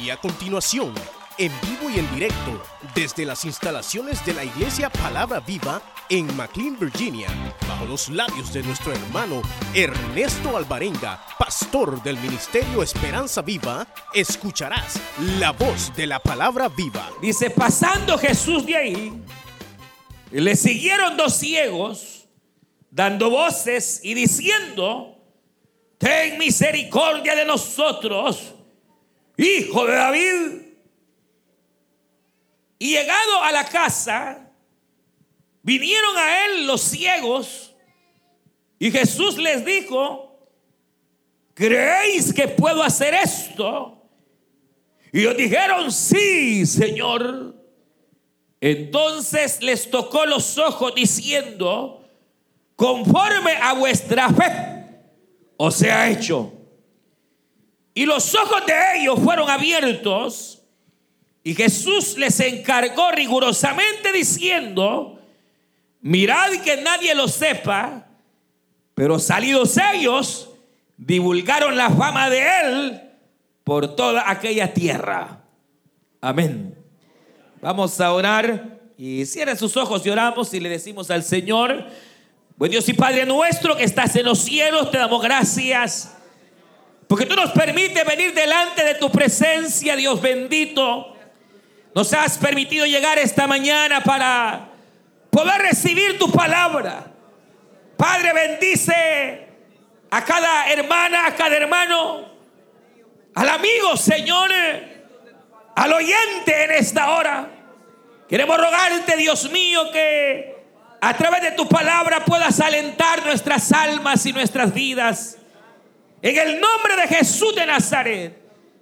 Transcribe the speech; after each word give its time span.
Y 0.00 0.10
a 0.10 0.16
continuación, 0.18 0.92
en 1.38 1.50
vivo 1.62 1.90
y 1.90 1.98
en 1.98 2.14
directo, 2.14 2.62
desde 2.94 3.24
las 3.24 3.44
instalaciones 3.44 4.24
de 4.26 4.34
la 4.34 4.44
Iglesia 4.44 4.90
Palabra 4.90 5.40
Viva 5.40 5.80
en 6.10 6.36
McLean, 6.36 6.78
Virginia, 6.78 7.28
bajo 7.66 7.86
los 7.86 8.08
labios 8.10 8.52
de 8.52 8.62
nuestro 8.62 8.92
hermano 8.92 9.40
Ernesto 9.74 10.56
Alvarenga, 10.56 11.24
pastor 11.38 12.02
del 12.02 12.18
Ministerio 12.18 12.82
Esperanza 12.82 13.40
Viva, 13.42 13.86
escucharás 14.12 15.00
la 15.38 15.52
voz 15.52 15.94
de 15.96 16.06
la 16.06 16.18
Palabra 16.18 16.68
Viva. 16.68 17.10
Dice, 17.22 17.50
pasando 17.50 18.18
Jesús 18.18 18.66
de 18.66 18.76
ahí, 18.76 19.22
le 20.30 20.56
siguieron 20.56 21.16
dos 21.16 21.34
ciegos, 21.36 22.28
dando 22.90 23.30
voces 23.30 24.00
y 24.04 24.14
diciendo, 24.14 25.16
ten 25.96 26.38
misericordia 26.38 27.34
de 27.34 27.46
nosotros, 27.46 28.55
hijo 29.36 29.86
de 29.86 29.94
David. 29.94 30.62
Y 32.78 32.90
llegado 32.90 33.42
a 33.42 33.52
la 33.52 33.64
casa, 33.64 34.50
vinieron 35.62 36.16
a 36.16 36.44
él 36.46 36.66
los 36.66 36.82
ciegos 36.82 37.74
y 38.78 38.90
Jesús 38.90 39.38
les 39.38 39.64
dijo, 39.64 40.38
¿creéis 41.54 42.32
que 42.32 42.48
puedo 42.48 42.82
hacer 42.82 43.14
esto? 43.14 44.02
Y 45.12 45.20
ellos 45.20 45.36
dijeron, 45.36 45.90
sí, 45.90 46.66
Señor. 46.66 47.54
Entonces 48.60 49.62
les 49.62 49.90
tocó 49.90 50.26
los 50.26 50.58
ojos 50.58 50.94
diciendo, 50.94 52.04
conforme 52.74 53.52
a 53.52 53.74
vuestra 53.74 54.28
fe 54.30 55.00
os 55.56 55.82
ha 55.82 56.10
hecho. 56.10 56.52
Y 57.96 58.04
los 58.04 58.34
ojos 58.34 58.66
de 58.66 58.74
ellos 58.96 59.18
fueron 59.24 59.48
abiertos 59.48 60.62
y 61.42 61.54
Jesús 61.54 62.18
les 62.18 62.38
encargó 62.40 63.10
rigurosamente 63.10 64.12
diciendo, 64.12 65.18
mirad 66.02 66.52
que 66.62 66.76
nadie 66.76 67.14
lo 67.14 67.26
sepa, 67.26 68.06
pero 68.94 69.18
salidos 69.18 69.78
ellos, 69.94 70.50
divulgaron 70.98 71.74
la 71.74 71.88
fama 71.88 72.28
de 72.28 72.42
él 72.60 73.02
por 73.64 73.96
toda 73.96 74.30
aquella 74.30 74.74
tierra. 74.74 75.40
Amén. 76.20 76.76
Vamos 77.62 77.98
a 77.98 78.12
orar 78.12 78.78
y 78.98 79.24
cierren 79.24 79.56
sus 79.56 79.74
ojos 79.78 80.04
y 80.04 80.10
oramos 80.10 80.52
y 80.52 80.60
le 80.60 80.68
decimos 80.68 81.10
al 81.10 81.22
Señor, 81.22 81.86
buen 82.58 82.70
Dios 82.70 82.86
y 82.90 82.92
Padre 82.92 83.24
nuestro 83.24 83.74
que 83.74 83.84
estás 83.84 84.14
en 84.16 84.26
los 84.26 84.40
cielos, 84.40 84.90
te 84.90 84.98
damos 84.98 85.22
gracias. 85.22 86.15
Porque 87.06 87.26
tú 87.26 87.36
nos 87.36 87.52
permites 87.52 88.04
venir 88.04 88.34
delante 88.34 88.84
de 88.84 88.94
tu 88.94 89.10
presencia, 89.10 89.94
Dios 89.94 90.20
bendito. 90.20 91.16
Nos 91.94 92.12
has 92.12 92.36
permitido 92.36 92.84
llegar 92.84 93.18
esta 93.18 93.46
mañana 93.46 94.02
para 94.02 94.68
poder 95.30 95.62
recibir 95.62 96.18
tu 96.18 96.30
palabra. 96.30 97.06
Padre, 97.96 98.32
bendice 98.32 99.48
a 100.10 100.24
cada 100.24 100.70
hermana, 100.70 101.26
a 101.26 101.34
cada 101.34 101.56
hermano, 101.56 102.26
al 103.34 103.48
amigo, 103.48 103.96
Señor, 103.96 104.50
al 105.74 105.92
oyente 105.92 106.64
en 106.64 106.70
esta 106.72 107.10
hora. 107.10 107.48
Queremos 108.28 108.56
rogarte, 108.56 109.16
Dios 109.16 109.50
mío, 109.50 109.90
que 109.92 110.56
a 111.00 111.16
través 111.16 111.42
de 111.42 111.52
tu 111.52 111.68
palabra 111.68 112.24
puedas 112.24 112.58
alentar 112.60 113.24
nuestras 113.24 113.70
almas 113.72 114.26
y 114.26 114.32
nuestras 114.32 114.74
vidas. 114.74 115.38
En 116.26 116.36
el 116.36 116.60
nombre 116.60 116.96
de 116.96 117.06
Jesús 117.06 117.54
de 117.54 117.64
Nazaret, 117.64 118.36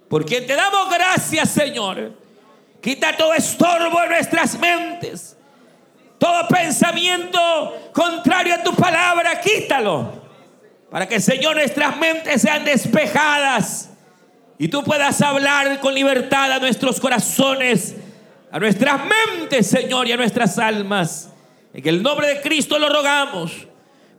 por 0.09 0.25
quien 0.25 0.47
te 0.47 0.55
damos 0.55 0.89
gracias, 0.89 1.51
Señor. 1.51 2.13
Quita 2.81 3.15
todo 3.15 3.35
estorbo 3.35 4.01
en 4.01 4.09
nuestras 4.09 4.57
mentes. 4.57 5.37
Todo 6.17 6.47
pensamiento 6.47 7.91
contrario 7.93 8.55
a 8.55 8.63
tu 8.63 8.73
palabra, 8.73 9.39
quítalo. 9.39 10.23
Para 10.89 11.07
que, 11.07 11.19
Señor, 11.19 11.55
nuestras 11.55 11.95
mentes 11.97 12.41
sean 12.41 12.65
despejadas. 12.65 13.91
Y 14.57 14.67
tú 14.67 14.83
puedas 14.83 15.21
hablar 15.21 15.79
con 15.81 15.93
libertad 15.93 16.51
a 16.51 16.57
nuestros 16.57 16.99
corazones, 16.99 17.93
a 18.51 18.57
nuestras 18.57 19.01
mentes, 19.05 19.67
Señor, 19.67 20.07
y 20.07 20.13
a 20.13 20.17
nuestras 20.17 20.57
almas. 20.57 21.29
En 21.75 21.87
el 21.87 22.01
nombre 22.01 22.25
de 22.25 22.41
Cristo 22.41 22.79
lo 22.79 22.89
rogamos. 22.89 23.67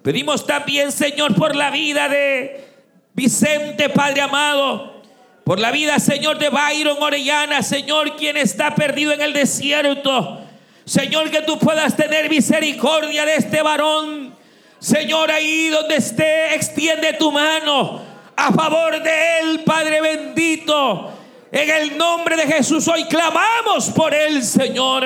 Pedimos 0.05 0.47
también, 0.47 0.93
Señor, 0.93 1.35
por 1.35 1.57
la 1.57 1.73
vida 1.73 2.09
de 2.09 2.76
Vicente, 3.17 3.89
Padre 3.89 4.21
amado 4.21 5.01
por 5.43 5.59
la 5.59 5.71
vida, 5.71 5.99
Señor, 5.99 6.39
de 6.39 6.51
Byron 6.51 6.99
Orellana, 7.01 7.63
Señor, 7.63 8.15
quien 8.17 8.37
está 8.37 8.75
perdido 8.75 9.13
en 9.13 9.23
el 9.23 9.33
desierto. 9.33 10.41
Señor, 10.85 11.31
que 11.31 11.41
tú 11.41 11.59
puedas 11.59 11.97
tener 11.97 12.29
misericordia 12.29 13.25
de 13.25 13.37
este 13.37 13.63
varón. 13.63 14.37
Señor, 14.79 15.31
ahí 15.31 15.69
donde 15.69 15.97
esté, 15.97 16.55
extiende 16.55 17.15
tu 17.15 17.33
mano 17.33 18.03
a 18.37 18.53
favor 18.53 19.03
de 19.03 19.39
él, 19.39 19.61
Padre 19.65 20.03
bendito. 20.03 21.11
En 21.51 21.71
el 21.71 21.97
nombre 21.97 22.37
de 22.37 22.47
Jesús 22.47 22.87
hoy 22.87 23.05
clamamos 23.05 23.89
por 23.91 24.13
él, 24.13 24.43
Señor. 24.43 25.05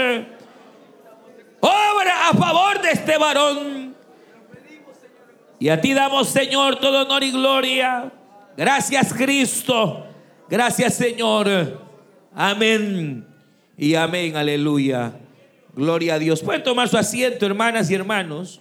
Obra 1.60 2.28
a 2.28 2.34
favor 2.34 2.82
de 2.82 2.90
este 2.90 3.16
varón. 3.18 3.89
Y 5.60 5.68
a 5.68 5.80
ti 5.80 5.92
damos, 5.92 6.28
Señor, 6.30 6.80
todo 6.80 7.02
honor 7.02 7.22
y 7.22 7.30
gloria. 7.30 8.10
Gracias, 8.56 9.12
Cristo. 9.12 10.06
Gracias 10.48 10.94
Señor. 10.94 11.80
Amén. 12.34 13.24
Y 13.76 13.94
amén, 13.94 14.36
aleluya. 14.36 15.12
Gloria 15.74 16.14
a 16.14 16.18
Dios. 16.18 16.42
Pueden 16.42 16.64
tomar 16.64 16.88
su 16.88 16.98
asiento, 16.98 17.46
hermanas 17.46 17.88
y 17.88 17.94
hermanos. 17.94 18.60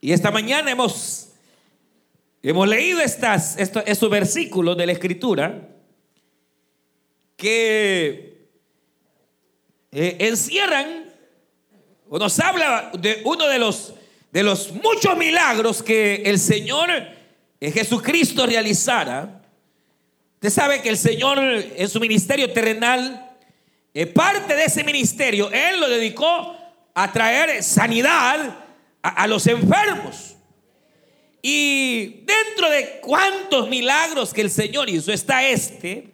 Y 0.00 0.12
esta 0.12 0.30
mañana 0.30 0.70
hemos, 0.70 1.32
hemos 2.42 2.68
leído 2.68 3.00
estas, 3.00 3.58
estos 3.58 4.10
versículos 4.10 4.76
de 4.76 4.86
la 4.86 4.92
Escritura 4.92 5.68
que 7.36 8.35
eh, 9.98 10.16
encierran 10.28 11.06
o 12.06 12.18
nos 12.18 12.38
habla 12.38 12.90
de 12.98 13.22
uno 13.24 13.48
de 13.48 13.58
los 13.58 13.94
de 14.30 14.42
los 14.42 14.70
muchos 14.72 15.16
milagros 15.16 15.82
que 15.82 16.16
el 16.16 16.38
Señor 16.38 16.90
eh, 17.58 17.72
Jesucristo 17.72 18.44
realizara, 18.44 19.40
usted 20.34 20.50
sabe 20.50 20.82
que 20.82 20.90
el 20.90 20.98
Señor 20.98 21.38
en 21.40 21.88
su 21.88 21.98
ministerio 21.98 22.52
terrenal, 22.52 23.38
eh, 23.94 24.04
parte 24.04 24.54
de 24.54 24.64
ese 24.64 24.84
ministerio, 24.84 25.50
Él 25.50 25.80
lo 25.80 25.88
dedicó 25.88 26.54
a 26.92 27.10
traer 27.10 27.62
sanidad 27.62 28.54
a, 29.00 29.08
a 29.08 29.26
los 29.26 29.46
enfermos. 29.46 30.34
Y 31.40 32.22
dentro 32.26 32.68
de 32.68 33.00
cuántos 33.00 33.70
milagros 33.70 34.34
que 34.34 34.42
el 34.42 34.50
Señor 34.50 34.90
hizo 34.90 35.10
está 35.10 35.42
este, 35.48 36.12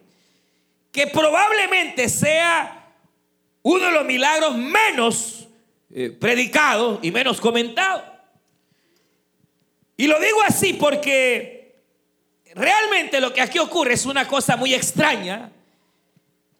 que 0.89 1.07
probablemente 1.07 2.07
sea 2.07 2.82
uno 3.63 3.85
de 3.85 3.91
los 3.91 4.05
milagros 4.05 4.55
menos 4.55 5.47
eh, 5.89 6.09
predicados 6.09 6.99
y 7.01 7.11
menos 7.11 7.41
comentados. 7.41 8.03
Y 9.97 10.07
lo 10.07 10.19
digo 10.19 10.41
así 10.43 10.73
porque 10.73 11.81
realmente 12.53 13.19
lo 13.19 13.33
que 13.33 13.41
aquí 13.41 13.59
ocurre 13.59 13.93
es 13.93 14.05
una 14.05 14.27
cosa 14.27 14.57
muy 14.57 14.73
extraña, 14.73 15.51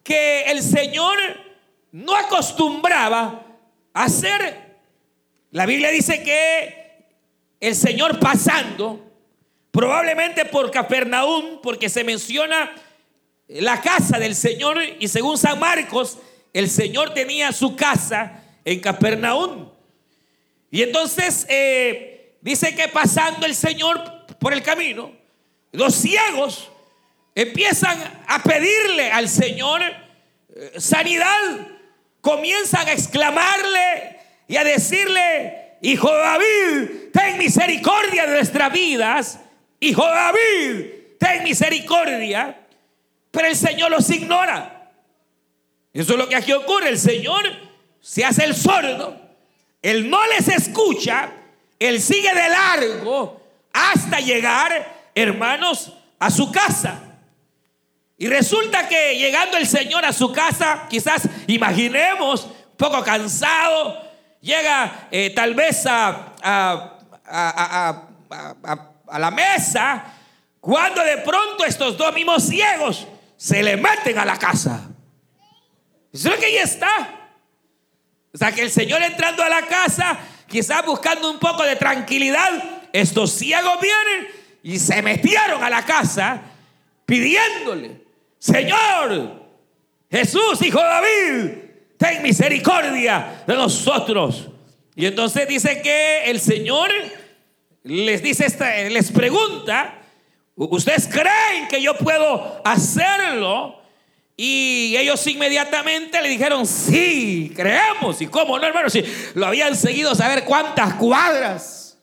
que 0.04 0.44
el 0.44 0.62
Señor 0.62 1.18
no 1.92 2.16
acostumbraba 2.16 3.46
a 3.94 4.04
hacer. 4.04 4.78
La 5.52 5.66
Biblia 5.66 5.90
dice 5.90 6.24
que 6.24 7.06
el 7.60 7.76
Señor 7.76 8.20
pasando, 8.20 9.12
probablemente 9.72 10.46
por 10.46 10.72
Capernaum, 10.72 11.60
porque 11.62 11.90
se 11.90 12.04
menciona 12.04 12.72
la 13.48 13.82
casa 13.82 14.20
del 14.20 14.36
Señor 14.36 14.80
y 15.00 15.08
según 15.08 15.38
San 15.38 15.60
Marcos, 15.60 16.18
el 16.54 16.70
Señor 16.70 17.14
tenía 17.14 17.52
su 17.52 17.76
casa 17.76 18.44
en 18.64 18.80
Capernaum. 18.80 19.70
Y 20.72 20.84
entonces 20.84 21.46
eh, 21.50 22.14
Dice 22.44 22.76
que 22.76 22.90
pasando 22.90 23.46
el 23.46 23.56
Señor 23.56 24.26
por 24.38 24.52
el 24.52 24.62
camino, 24.62 25.14
los 25.72 25.96
ciegos 25.96 26.70
empiezan 27.34 27.98
a 28.28 28.44
pedirle 28.44 29.10
al 29.10 29.30
Señor 29.30 29.82
eh, 29.82 30.74
sanidad, 30.76 31.68
comienzan 32.20 32.86
a 32.86 32.92
exclamarle 32.92 34.20
y 34.50 34.58
a 34.58 34.66
decirle, 34.66 35.78
Hijo 35.82 36.14
David, 36.14 37.12
ten 37.14 37.38
misericordia 37.38 38.26
de 38.26 38.34
nuestras 38.34 38.74
vidas, 38.74 39.40
Hijo 39.80 40.06
David, 40.06 40.86
ten 41.18 41.46
misericordia, 41.46 42.60
pero 43.32 43.48
el 43.48 43.56
Señor 43.56 43.90
los 43.90 44.10
ignora. 44.10 44.73
Eso 45.94 46.14
es 46.14 46.20
lo 46.20 46.28
que 46.28 46.36
aquí 46.36 46.52
ocurre, 46.52 46.90
el 46.90 47.00
Señor 47.00 47.44
se 48.02 48.26
hace 48.26 48.44
el 48.46 48.56
sordo, 48.56 49.16
Él 49.82 50.10
no 50.10 50.26
les 50.28 50.48
escucha, 50.48 51.32
él 51.84 52.02
sigue 52.02 52.34
de 52.34 52.48
largo 52.48 53.42
hasta 53.74 54.22
llegar, 54.22 55.10
hermanos, 55.14 55.92
a 56.18 56.30
su 56.30 56.50
casa. 56.50 56.98
Y 58.18 58.28
resulta 58.28 58.88
que 58.88 59.18
llegando 59.18 59.58
el 59.58 59.68
Señor 59.68 60.06
a 60.06 60.14
su 60.14 60.32
casa, 60.32 60.88
quizás 60.90 61.28
imaginemos, 61.48 62.48
poco 62.78 63.04
cansado, 63.04 64.02
llega 64.40 65.10
eh, 65.12 65.32
tal 65.36 65.56
vez 65.56 65.86
a, 65.86 66.34
a, 66.42 67.00
a, 69.08 69.20
la 69.20 69.32
mesa, 69.32 70.06
cuando 70.62 71.04
de 71.04 71.18
pronto 71.18 71.66
estos 71.66 71.98
dos 71.98 72.14
mismos 72.14 72.44
ciegos 72.44 73.06
se 73.36 73.62
le 73.62 73.76
meten 73.76 74.18
a 74.18 74.24
la 74.24 74.38
casa. 74.38 74.90
Eso 76.14 76.30
es 76.30 76.40
que 76.40 76.46
ahí 76.46 76.58
está. 76.58 77.30
O 78.34 78.38
sea 78.38 78.52
que 78.52 78.62
el 78.62 78.72
Señor 78.72 79.02
entrando 79.02 79.44
a 79.44 79.50
la 79.50 79.64
casa, 79.64 80.18
quizás 80.48 80.86
buscando 80.86 81.30
un 81.30 81.40
poco 81.40 81.64
de 81.64 81.76
tranquilidad, 81.76 82.82
estos 82.94 83.32
ciegos 83.32 83.80
vienen 83.82 84.28
y 84.62 84.80
se 84.80 85.02
metieron 85.02 85.64
a 85.64 85.70
la 85.70 85.84
casa 85.84 86.42
pidiéndole, 87.06 88.02
Señor, 88.40 89.44
Jesús, 90.10 90.62
hijo 90.62 90.80
de 90.80 90.86
David, 90.86 91.52
ten 91.98 92.22
misericordia 92.22 93.44
de 93.46 93.56
nosotros. 93.56 94.50
Y 94.96 95.06
entonces 95.06 95.48
dice 95.48 95.82
que 95.82 96.26
el 96.26 96.40
Señor 96.40 96.92
les 97.84 98.22
dice 98.22 98.46
esta, 98.46 98.76
les 98.76 99.12
pregunta, 99.12 100.02
¿ustedes 100.56 101.08
creen 101.08 101.68
que 101.70 101.82
yo 101.82 101.98
puedo 101.98 102.62
hacerlo? 102.64 103.83
Y 104.36 104.96
ellos 104.98 105.26
inmediatamente 105.28 106.22
le 106.22 106.30
dijeron, 106.30 106.66
sí, 106.66 107.54
creemos. 107.56 108.22
¿Y 108.22 108.28
cómo 108.28 108.58
no, 108.58 108.66
hermano? 108.66 108.90
Si 108.90 109.04
lo 109.36 109.46
habían 109.46 109.76
seguido 109.76 110.16
saber 110.16 110.44
cuántas 110.44 110.96
cuadras. 110.96 111.98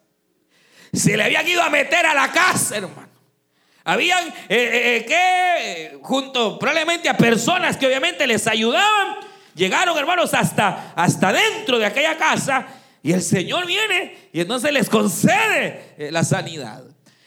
Se 0.92 1.16
le 1.16 1.24
habían 1.24 1.46
ido 1.46 1.62
a 1.62 1.70
meter 1.70 2.06
a 2.06 2.14
la 2.14 2.30
casa, 2.30 2.76
hermano. 2.76 3.10
Habían 3.84 4.28
eh, 4.28 4.34
eh, 4.48 4.96
eh, 4.96 5.04
que, 5.06 5.98
junto 6.02 6.58
probablemente 6.58 7.08
a 7.08 7.16
personas 7.16 7.76
que 7.76 7.86
obviamente 7.86 8.26
les 8.26 8.46
ayudaban, 8.46 9.16
llegaron, 9.54 9.96
hermanos, 9.96 10.34
hasta, 10.34 10.92
hasta 10.94 11.32
dentro 11.32 11.78
de 11.78 11.86
aquella 11.86 12.16
casa. 12.16 12.66
Y 13.02 13.12
el 13.12 13.22
Señor 13.22 13.66
viene 13.66 14.28
y 14.32 14.40
entonces 14.42 14.72
les 14.72 14.88
concede 14.88 16.10
la 16.10 16.22
sanidad. 16.22 16.84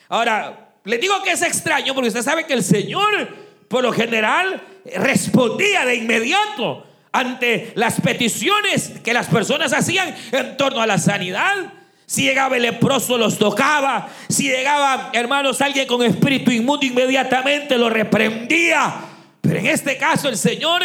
Ahora, 0.07 0.75
les 0.83 1.01
digo 1.01 1.21
que 1.23 1.31
es 1.31 1.41
extraño 1.41 1.95
porque 1.95 2.09
usted 2.09 2.21
sabe 2.21 2.45
que 2.45 2.53
el 2.53 2.63
Señor, 2.63 3.42
por 3.73 3.81
lo 3.81 3.91
general, 3.91 4.61
respondía 4.97 5.83
de 5.83 5.95
inmediato 5.95 6.85
ante 7.11 7.71
las 7.73 7.99
peticiones 8.01 8.91
que 9.03 9.15
las 9.15 9.25
personas 9.25 9.73
hacían 9.73 10.15
en 10.31 10.57
torno 10.57 10.79
a 10.79 10.85
la 10.85 10.99
sanidad. 10.99 11.73
Si 12.05 12.21
llegaba 12.21 12.55
el 12.57 12.61
leproso, 12.61 13.17
los 13.17 13.39
tocaba. 13.39 14.09
Si 14.29 14.43
llegaba, 14.43 15.09
hermanos, 15.13 15.59
alguien 15.59 15.87
con 15.87 16.03
espíritu 16.03 16.51
inmundo, 16.51 16.85
inmediatamente 16.85 17.75
lo 17.75 17.89
reprendía. 17.89 18.93
Pero 19.41 19.57
en 19.57 19.65
este 19.65 19.97
caso, 19.97 20.29
el 20.29 20.37
Señor 20.37 20.83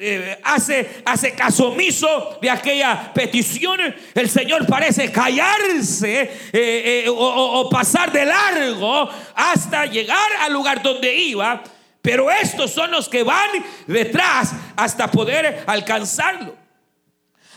eh, 0.00 0.40
hace, 0.42 1.02
hace 1.04 1.30
caso 1.30 1.68
omiso 1.68 2.40
de 2.42 2.50
aquella 2.50 3.12
petición. 3.14 3.78
El 4.16 4.28
Señor 4.28 4.66
parece 4.66 5.12
callarse 5.12 6.22
eh, 6.22 7.04
eh, 7.04 7.04
o, 7.08 7.70
pasar 7.70 8.10
de 8.10 8.24
largo 8.24 9.08
hasta 9.32 9.86
llegar 9.86 10.28
al 10.40 10.52
lugar 10.52 10.82
donde 10.82 11.14
iba. 11.14 11.62
Pero 12.06 12.30
estos 12.30 12.70
son 12.70 12.92
los 12.92 13.08
que 13.08 13.24
van 13.24 13.50
detrás 13.88 14.52
hasta 14.76 15.10
poder 15.10 15.64
alcanzarlo. 15.66 16.54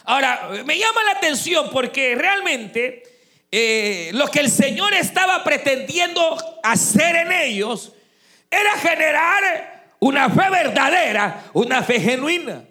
Ahora, 0.06 0.50
me 0.66 0.76
llama 0.76 1.04
la 1.04 1.12
atención 1.12 1.70
porque 1.72 2.16
realmente 2.16 3.04
eh, 3.52 4.10
lo 4.14 4.28
que 4.32 4.40
el 4.40 4.50
Señor 4.50 4.92
estaba 4.96 5.44
pretendiendo 5.44 6.36
hacer 6.64 7.16
en 7.18 7.32
ellos 7.32 7.92
era 8.50 8.72
generar 8.80 9.94
una 10.00 10.28
fe 10.32 10.50
verdadera, 10.50 11.44
una 11.54 11.84
fe 11.84 12.00
genuina. 12.02 12.64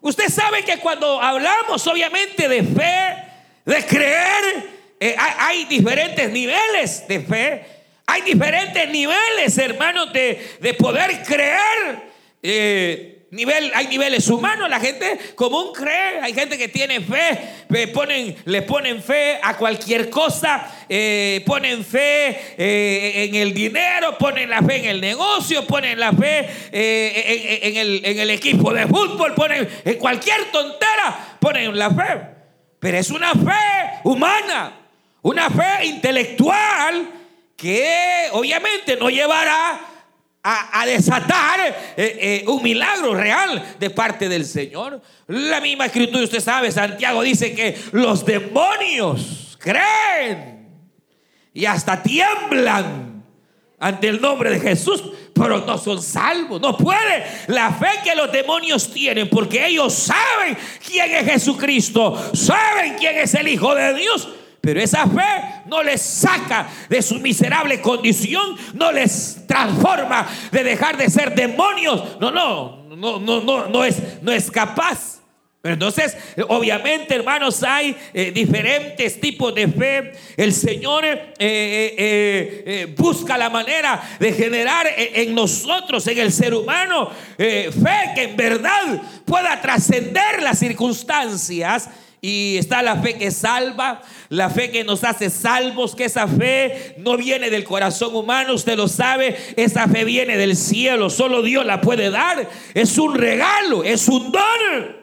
Usted 0.00 0.28
sabe 0.28 0.64
que 0.64 0.78
cuando 0.78 1.22
hablamos 1.22 1.86
obviamente 1.86 2.48
de 2.48 2.64
fe, 2.64 3.16
de 3.64 3.86
creer, 3.86 4.70
eh, 4.98 5.14
hay, 5.16 5.66
diferentes 5.66 6.28
niveles 6.30 7.06
de 7.06 7.20
fe, 7.20 7.79
hay 8.10 8.22
diferentes 8.22 8.88
niveles, 8.90 9.56
hermanos, 9.56 10.12
de, 10.12 10.74
poder 10.78 11.22
creer. 11.22 12.10
Eh, 12.42 13.20
Nivel, 13.32 13.70
hay 13.76 13.86
niveles 13.86 14.26
humanos, 14.26 14.68
la 14.68 14.80
gente 14.80 15.16
común 15.36 15.72
cree, 15.72 16.18
hay 16.20 16.34
gente 16.34 16.58
que 16.58 16.66
tiene 16.66 17.00
fe, 17.00 17.86
ponen, 17.94 18.36
le 18.44 18.62
ponen 18.62 19.00
fe 19.00 19.38
a 19.40 19.56
cualquier 19.56 20.10
cosa, 20.10 20.68
eh, 20.88 21.40
ponen 21.46 21.84
fe 21.84 22.56
eh, 22.58 23.26
en 23.28 23.36
el 23.36 23.54
dinero, 23.54 24.18
ponen 24.18 24.50
la 24.50 24.60
fe 24.62 24.78
en 24.78 24.84
el 24.86 25.00
negocio, 25.00 25.64
ponen 25.64 26.00
la 26.00 26.12
fe 26.12 26.48
eh, 26.72 27.60
en, 27.62 27.76
el, 27.76 28.04
en 28.04 28.18
el 28.18 28.30
equipo 28.30 28.74
de 28.74 28.88
fútbol, 28.88 29.32
ponen 29.36 29.68
en 29.84 29.94
cualquier 29.94 30.50
tontera, 30.50 31.36
ponen 31.38 31.78
la 31.78 31.90
fe. 31.90 32.20
Pero 32.80 32.98
es 32.98 33.10
una 33.10 33.30
fe 33.34 34.00
humana, 34.02 34.72
una 35.22 35.48
fe 35.50 35.86
intelectual 35.86 37.19
que 37.60 38.28
obviamente 38.32 38.96
no 38.96 39.10
llevará 39.10 39.80
a, 40.42 40.86
desatar 40.86 41.60
eh, 41.60 41.72
eh, 41.96 42.44
un 42.48 42.62
milagro 42.62 43.14
real 43.14 43.76
de 43.78 43.90
parte 43.90 44.28
del 44.30 44.46
Señor. 44.46 45.02
La 45.26 45.60
misma 45.60 45.86
escritura, 45.86 46.24
usted 46.24 46.40
sabe, 46.40 46.72
Santiago 46.72 47.20
dice 47.22 47.54
que 47.54 47.78
los 47.92 48.24
demonios 48.24 49.58
creen 49.60 50.68
y 51.52 51.66
hasta 51.66 52.02
tiemblan 52.02 53.22
ante 53.78 54.08
el 54.08 54.20
nombre 54.22 54.50
de 54.50 54.60
Jesús, 54.60 55.02
pero 55.34 55.58
no 55.58 55.76
son 55.76 56.02
salvos. 56.02 56.62
No 56.62 56.78
puede 56.78 57.26
la 57.48 57.74
fe 57.74 57.90
que 58.02 58.14
los 58.14 58.32
demonios 58.32 58.90
tienen, 58.90 59.28
porque 59.28 59.66
ellos 59.66 59.92
saben 59.92 60.56
quién 60.86 61.10
es 61.10 61.26
Jesucristo, 61.26 62.30
saben 62.32 62.96
quién 62.98 63.18
es 63.18 63.34
el 63.34 63.48
Hijo 63.48 63.74
de 63.74 63.92
Dios 63.92 64.28
pero 64.60 64.80
esa 64.80 65.06
fe 65.06 65.62
no 65.66 65.82
les 65.82 66.02
saca 66.02 66.68
de 66.88 67.00
su 67.00 67.16
miserable 67.16 67.80
condición, 67.80 68.56
no 68.74 68.92
les 68.92 69.46
transforma 69.46 70.28
de 70.52 70.64
dejar 70.64 70.96
de 70.96 71.08
ser 71.08 71.34
demonios. 71.34 72.18
No, 72.20 72.30
no, 72.30 72.84
no, 72.88 73.18
no, 73.18 73.40
no, 73.40 73.68
no 73.68 73.84
es, 73.84 74.22
no 74.22 74.32
es 74.32 74.50
capaz. 74.50 75.20
Entonces, 75.62 76.16
obviamente, 76.48 77.14
hermanos, 77.14 77.62
hay 77.62 77.94
eh, 78.14 78.30
diferentes 78.30 79.20
tipos 79.20 79.54
de 79.54 79.68
fe. 79.68 80.12
El 80.38 80.54
Señor 80.54 81.04
eh, 81.04 81.28
eh, 81.38 82.94
busca 82.96 83.36
la 83.36 83.50
manera 83.50 84.02
de 84.18 84.32
generar 84.32 84.86
en 84.96 85.34
nosotros, 85.34 86.06
en 86.06 86.18
el 86.18 86.32
ser 86.32 86.54
humano, 86.54 87.10
fe 87.36 88.12
que 88.14 88.22
en 88.22 88.36
verdad 88.36 89.02
pueda 89.26 89.60
trascender 89.60 90.42
las 90.42 90.58
circunstancias 90.58 91.90
y 92.20 92.58
está 92.58 92.82
la 92.82 92.96
fe 92.96 93.16
que 93.16 93.30
salva, 93.30 94.02
la 94.28 94.50
fe 94.50 94.70
que 94.70 94.84
nos 94.84 95.04
hace 95.04 95.30
salvos, 95.30 95.94
que 95.94 96.04
esa 96.04 96.28
fe 96.28 96.94
no 96.98 97.16
viene 97.16 97.48
del 97.48 97.64
corazón 97.64 98.14
humano, 98.14 98.54
usted 98.54 98.76
lo 98.76 98.88
sabe, 98.88 99.36
esa 99.56 99.88
fe 99.88 100.04
viene 100.04 100.36
del 100.36 100.56
cielo, 100.56 101.08
solo 101.08 101.42
Dios 101.42 101.64
la 101.64 101.80
puede 101.80 102.10
dar, 102.10 102.48
es 102.74 102.98
un 102.98 103.14
regalo, 103.14 103.84
es 103.84 104.06
un 104.08 104.32
don. 104.32 105.00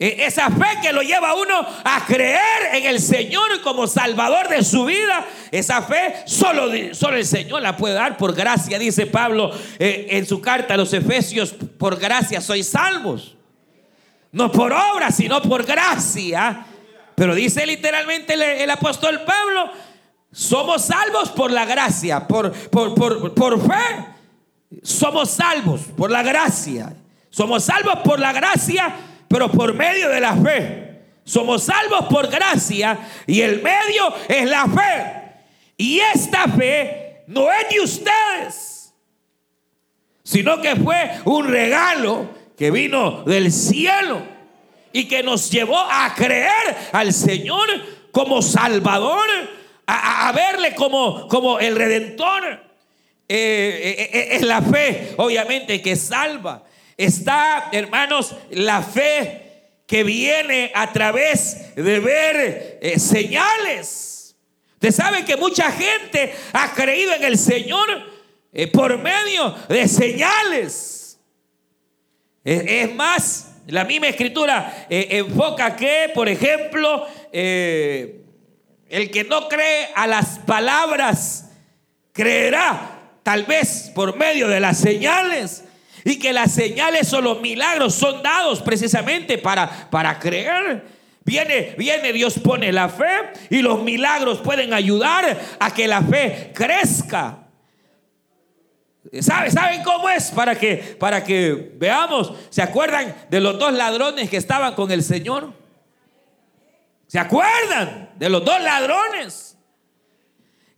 E, 0.00 0.26
esa 0.26 0.48
fe 0.50 0.78
que 0.80 0.92
lo 0.92 1.02
lleva 1.02 1.30
a 1.30 1.34
uno 1.34 1.66
a 1.82 2.04
creer 2.06 2.74
en 2.74 2.86
el 2.86 3.00
Señor 3.00 3.60
como 3.62 3.88
Salvador 3.88 4.48
de 4.48 4.62
su 4.62 4.84
vida, 4.84 5.26
esa 5.50 5.82
fe 5.82 6.14
solo, 6.24 6.70
solo 6.92 7.16
el 7.16 7.26
Señor 7.26 7.62
la 7.62 7.76
puede 7.76 7.94
dar 7.94 8.16
por 8.16 8.32
gracia, 8.36 8.78
dice 8.78 9.06
Pablo 9.06 9.50
eh, 9.80 10.06
en 10.10 10.24
su 10.24 10.40
carta 10.40 10.74
a 10.74 10.76
los 10.76 10.92
Efesios, 10.92 11.52
por 11.76 11.98
gracia 11.98 12.40
sois 12.40 12.68
salvos. 12.68 13.37
No 14.32 14.52
por 14.52 14.72
obra, 14.72 15.10
sino 15.10 15.40
por 15.42 15.64
gracia. 15.64 16.66
Pero 17.14 17.34
dice 17.34 17.66
literalmente 17.66 18.34
el, 18.62 18.70
apóstol 18.70 19.22
Pablo, 19.26 19.72
somos 20.30 20.84
salvos 20.84 21.30
por 21.30 21.50
la 21.50 21.64
gracia, 21.64 22.28
por, 22.28 22.52
por, 22.70 23.34
por 23.34 23.60
fe. 23.66 24.06
Somos 24.82 25.30
salvos 25.30 25.80
por 25.96 26.10
la 26.10 26.22
gracia. 26.22 26.94
Somos 27.30 27.64
salvos 27.64 27.98
por 28.04 28.20
la 28.20 28.32
gracia, 28.32 28.94
pero 29.26 29.50
por 29.50 29.74
medio 29.74 30.08
de 30.08 30.20
la 30.20 30.36
fe. 30.36 30.88
Somos 31.24 31.64
salvos 31.64 32.06
por 32.06 32.28
gracia 32.28 32.98
y 33.26 33.42
el 33.42 33.62
medio 33.62 34.14
es 34.28 34.48
la 34.48 34.66
fe. 34.66 35.22
Y 35.76 36.00
esta 36.00 36.48
fe 36.48 37.24
no 37.26 37.50
es 37.52 37.68
de 37.68 37.80
ustedes, 37.80 38.94
sino 40.24 40.60
que 40.62 40.74
fue 40.76 41.20
un 41.26 41.46
regalo 41.46 42.37
que 42.58 42.72
vino 42.72 43.22
del 43.22 43.52
cielo 43.52 44.20
y 44.92 45.06
que 45.06 45.22
nos 45.22 45.48
llevó 45.48 45.78
a 45.78 46.12
creer 46.16 46.76
al 46.90 47.12
Señor 47.12 47.68
como 48.10 48.42
Salvador, 48.42 49.28
a, 49.86 50.32
verle 50.32 50.74
como, 50.74 51.28
como 51.28 51.60
el 51.60 51.76
Redentor. 51.76 52.66
Eh, 53.28 53.36
eh, 53.98 54.10
eh, 54.12 54.28
es 54.32 54.42
la 54.42 54.60
fe, 54.60 55.14
obviamente, 55.18 55.80
que 55.80 55.94
salva. 55.94 56.64
Está, 56.96 57.68
hermanos, 57.70 58.34
la 58.50 58.82
fe 58.82 59.82
que 59.86 60.02
viene 60.02 60.72
a 60.74 60.92
través 60.92 61.76
de 61.76 62.00
ver 62.00 62.80
señales. 62.98 64.34
Usted 64.74 64.90
sabe 64.90 65.24
que 65.24 65.36
mucha 65.36 65.70
gente 65.70 66.34
ha 66.52 66.72
creído 66.74 67.12
en 67.14 67.22
el 67.22 67.38
Señor 67.38 67.88
por 68.72 68.98
medio 68.98 69.54
de 69.68 69.86
señales. 69.86 70.97
Es, 72.50 72.94
más, 72.94 73.50
la 73.66 73.84
misma 73.84 74.08
escritura 74.08 74.86
eh, 74.88 75.08
enfoca 75.10 75.76
que, 75.76 76.10
por 76.14 76.30
ejemplo, 76.30 77.06
eh, 77.30 78.22
el 78.88 79.10
que 79.10 79.24
no 79.24 79.48
cree 79.48 79.88
a 79.94 80.06
las 80.06 80.38
palabras 80.38 81.50
creerá 82.14 83.00
tal 83.22 83.44
vez 83.44 83.92
por 83.94 84.16
medio 84.16 84.48
de 84.48 84.60
las 84.60 84.78
señales. 84.78 85.64
Y 86.04 86.18
que 86.18 86.32
las 86.32 86.52
señales 86.52 87.12
o 87.12 87.20
los 87.20 87.42
milagros 87.42 87.94
son 87.94 88.22
dados 88.22 88.62
precisamente 88.62 89.36
para, 89.36 89.90
para 89.90 90.18
creer. 90.18 90.86
Viene, 91.24 91.74
viene, 91.76 92.14
Dios 92.14 92.38
pone 92.38 92.72
la 92.72 92.88
fe 92.88 93.04
y 93.50 93.60
los 93.60 93.82
milagros 93.82 94.38
pueden 94.38 94.72
ayudar 94.72 95.38
a 95.60 95.74
que 95.74 95.86
la 95.86 96.00
fe 96.00 96.50
crezca. 96.54 97.47
¿Saben, 99.20 99.50
¿Saben 99.50 99.82
cómo 99.82 100.08
es? 100.08 100.30
Para 100.30 100.58
que, 100.58 100.96
para 100.98 101.24
que 101.24 101.72
veamos. 101.76 102.32
¿Se 102.50 102.62
acuerdan 102.62 103.14
de 103.30 103.40
los 103.40 103.58
dos 103.58 103.72
ladrones 103.72 104.28
que 104.28 104.36
estaban 104.36 104.74
con 104.74 104.90
el 104.90 105.02
Señor? 105.02 105.52
¿Se 107.06 107.18
acuerdan 107.18 108.10
de 108.16 108.28
los 108.28 108.44
dos 108.44 108.60
ladrones? 108.60 109.56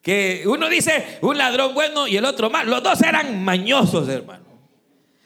Que 0.01 0.45
uno 0.47 0.69
dice 0.69 1.19
un 1.23 1.37
ladrón 1.37 1.75
bueno 1.75 2.07
y 2.07 2.17
el 2.17 2.25
otro 2.25 2.51
mal. 2.51 2.69
Los 2.71 2.83
dos 2.83 3.03
eran 3.03 3.43
mañosos, 3.43 4.09
hermano. 4.09 4.51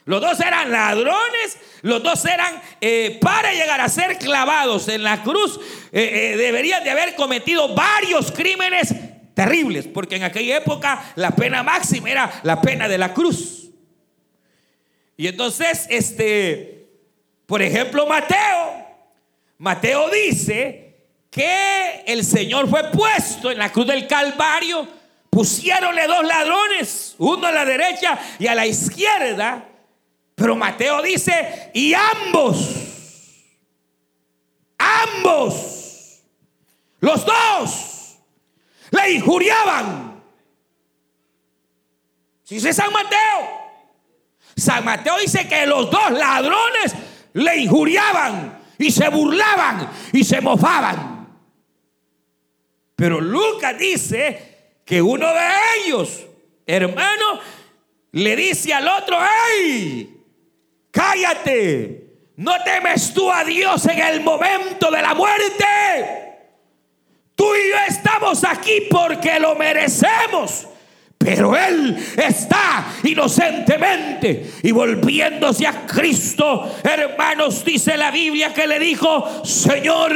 Los 0.05 0.21
dos 0.21 0.39
eran 0.39 0.71
ladrones, 0.71 1.57
los 1.81 2.03
dos 2.03 2.25
eran, 2.25 2.61
eh, 2.79 3.17
para 3.21 3.53
llegar 3.53 3.81
a 3.81 3.89
ser 3.89 4.19
clavados 4.19 4.87
en 4.87 5.01
la 5.01 5.23
cruz, 5.23 5.59
eh, 5.91 6.33
eh, 6.33 6.37
deberían 6.37 6.83
de 6.83 6.91
haber 6.91 7.15
cometido 7.15 7.73
varios 7.73 8.31
crímenes 8.31 8.93
terribles, 9.35 9.87
porque 9.87 10.15
en 10.15 10.23
aquella 10.23 10.57
época 10.57 11.13
la 11.15 11.31
pena 11.31 11.61
máxima 11.61 12.09
era 12.09 12.39
la 12.41 12.61
pena 12.61 12.87
de 12.87 12.97
la 12.97 13.13
cruz. 13.13 13.69
Y 15.17 15.27
entonces, 15.27 15.85
este, 15.89 16.87
por 17.45 17.61
ejemplo, 17.61 18.07
Mateo, 18.07 18.87
Mateo 19.59 20.09
dice 20.09 20.95
que 21.29 22.03
el 22.07 22.23
Señor 22.23 22.69
fue 22.69 22.91
puesto 22.91 23.51
en 23.51 23.57
la 23.57 23.71
cruz 23.71 23.87
del 23.87 24.07
Calvario, 24.07 24.87
pusiéronle 25.29 26.07
dos 26.07 26.25
ladrones, 26.25 27.15
uno 27.17 27.45
a 27.45 27.51
la 27.51 27.65
derecha 27.65 28.17
y 28.39 28.47
a 28.47 28.55
la 28.55 28.65
izquierda. 28.65 29.67
Pero 30.33 30.55
Mateo 30.55 31.01
dice, 31.01 31.71
y 31.73 31.93
ambos, 31.93 32.69
ambos, 34.77 36.21
los 36.99 37.25
dos, 37.25 37.94
le 38.95 39.11
injuriaban. 39.11 40.23
Si 42.43 42.55
dice 42.55 42.73
San 42.73 42.91
Mateo, 42.91 43.65
San 44.55 44.85
Mateo 44.85 45.17
dice 45.19 45.47
que 45.47 45.65
los 45.65 45.89
dos 45.91 46.11
ladrones 46.11 46.95
le 47.33 47.57
injuriaban 47.57 48.59
y 48.77 48.91
se 48.91 49.09
burlaban 49.09 49.89
y 50.13 50.23
se 50.23 50.41
mofaban. 50.41 51.27
Pero 52.95 53.19
Lucas 53.19 53.77
dice 53.77 54.79
que 54.85 55.01
uno 55.01 55.27
de 55.27 55.49
ellos, 55.85 56.25
hermano, 56.65 57.39
le 58.11 58.35
dice 58.35 58.73
al 58.73 58.87
otro, 58.87 59.17
¡ay! 59.19 60.15
cállate. 60.95 62.05
No 62.37 62.53
temes 62.63 63.13
tú 63.13 63.31
a 63.31 63.43
Dios 63.43 63.85
en 63.85 63.99
el 63.99 64.21
momento 64.21 64.89
de 64.91 65.01
la 65.01 65.13
muerte. 65.13 66.24
Tú 67.35 67.45
y 67.53 67.69
yo 67.69 67.75
estamos 67.87 68.43
aquí 68.43 68.87
porque 68.89 69.39
lo 69.39 69.55
merecemos. 69.55 70.67
Pero 71.17 71.55
Él 71.57 71.97
está 72.17 72.85
inocentemente 73.03 74.51
y 74.61 74.71
volviéndose 74.71 75.65
a 75.65 75.85
Cristo, 75.87 76.75
hermanos, 76.83 77.65
dice 77.65 77.97
la 77.97 78.11
Biblia 78.11 78.53
que 78.53 78.67
le 78.67 78.77
dijo, 78.77 79.43
Señor, 79.43 80.11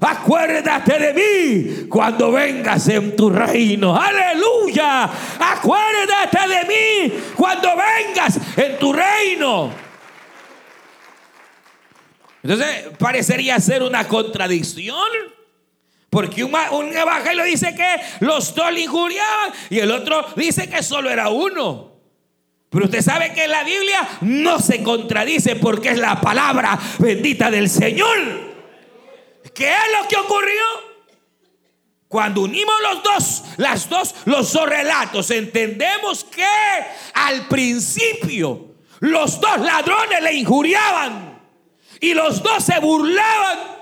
acuérdate 0.00 0.98
de 0.98 1.14
mí 1.14 1.86
cuando 1.88 2.32
vengas 2.32 2.86
en 2.88 3.16
tu 3.16 3.30
reino. 3.30 3.96
Aleluya, 3.96 5.08
acuérdate 5.38 6.48
de 6.48 6.64
mí 6.66 7.12
cuando 7.34 7.68
vengas 7.70 8.38
en 8.56 8.78
tu 8.78 8.92
reino. 8.92 9.70
Entonces 12.42 12.88
parecería 12.98 13.58
ser 13.60 13.82
una 13.82 14.06
contradicción. 14.06 15.34
Porque 16.14 16.44
un, 16.44 16.54
evangelio 16.96 17.42
dice 17.42 17.74
que 17.74 17.84
los 18.20 18.54
dos 18.54 18.72
le 18.72 18.82
injuriaban 18.82 19.52
y 19.68 19.80
el 19.80 19.90
otro 19.90 20.24
dice 20.36 20.70
que 20.70 20.80
solo 20.80 21.10
era 21.10 21.28
uno. 21.28 21.90
Pero 22.70 22.84
usted 22.84 23.02
sabe 23.02 23.32
que 23.32 23.48
la 23.48 23.64
Biblia 23.64 24.08
no 24.20 24.60
se 24.60 24.80
contradice 24.84 25.56
porque 25.56 25.88
es 25.88 25.98
la 25.98 26.20
palabra 26.20 26.78
bendita 27.00 27.50
del 27.50 27.68
Señor. 27.68 28.16
¿Qué 29.52 29.68
es 29.68 30.00
lo 30.00 30.06
que 30.06 30.14
ocurrió? 30.14 30.62
Cuando 32.06 32.42
unimos 32.42 32.76
los 32.80 33.02
dos, 33.02 33.44
las 33.56 33.88
dos, 33.88 34.14
los 34.26 34.52
dos 34.52 34.68
relatos, 34.68 35.32
entendemos 35.32 36.22
que 36.22 36.46
al 37.14 37.48
principio 37.48 38.76
los 39.00 39.40
dos 39.40 39.58
ladrones 39.58 40.22
le 40.22 40.34
injuriaban 40.34 41.42
y 42.00 42.14
los 42.14 42.40
dos 42.40 42.62
se 42.62 42.78
burlaban. 42.78 43.74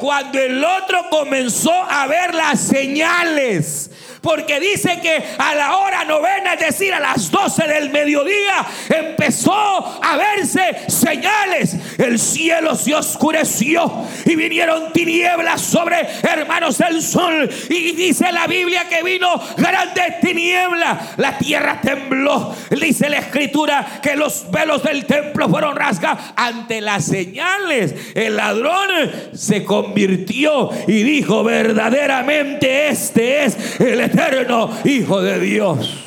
Cuando 0.00 0.38
el 0.38 0.64
otro 0.64 1.10
comenzó 1.10 1.72
a 1.72 2.06
ver 2.06 2.34
las 2.34 2.58
señales, 2.58 3.90
porque 4.20 4.60
dice 4.60 5.00
que 5.02 5.22
a 5.38 5.54
la 5.54 5.76
hora 5.76 6.04
novena, 6.04 6.54
es 6.54 6.60
decir, 6.60 6.92
a 6.92 7.00
las 7.00 7.30
12 7.30 7.66
del 7.66 7.90
mediodía, 7.90 8.66
empezó 8.88 10.00
a 10.02 10.16
verse 10.16 10.88
señales. 10.88 11.76
El 11.98 12.18
cielo 12.18 12.74
se 12.74 12.94
oscureció 12.94 14.06
y 14.24 14.36
vinieron 14.36 14.92
tinieblas 14.92 15.60
sobre 15.62 15.96
hermanos 16.22 16.78
del 16.78 17.02
sol. 17.02 17.48
Y 17.68 17.92
dice 17.92 18.30
la 18.32 18.46
Biblia 18.46 18.88
que 18.88 19.02
vino 19.02 19.40
grande 19.56 20.16
tiniebla. 20.20 21.14
La 21.16 21.38
tierra 21.38 21.80
tembló. 21.80 22.54
Dice 22.70 23.08
la 23.08 23.18
escritura 23.18 24.00
que 24.02 24.16
los 24.16 24.50
velos 24.50 24.82
del 24.82 25.06
templo 25.06 25.48
fueron 25.48 25.76
rasgados 25.76 26.22
ante 26.36 26.80
las 26.80 27.04
señales. 27.04 27.94
El 28.14 28.36
ladrón 28.36 28.88
se 29.32 29.64
convirtió 29.64 30.70
y 30.86 31.02
dijo 31.02 31.44
verdaderamente 31.44 32.88
este 32.88 33.44
es 33.44 33.80
el 33.80 34.09
eterno 34.10 34.70
Hijo 34.84 35.20
de 35.22 35.40
Dios. 35.40 36.04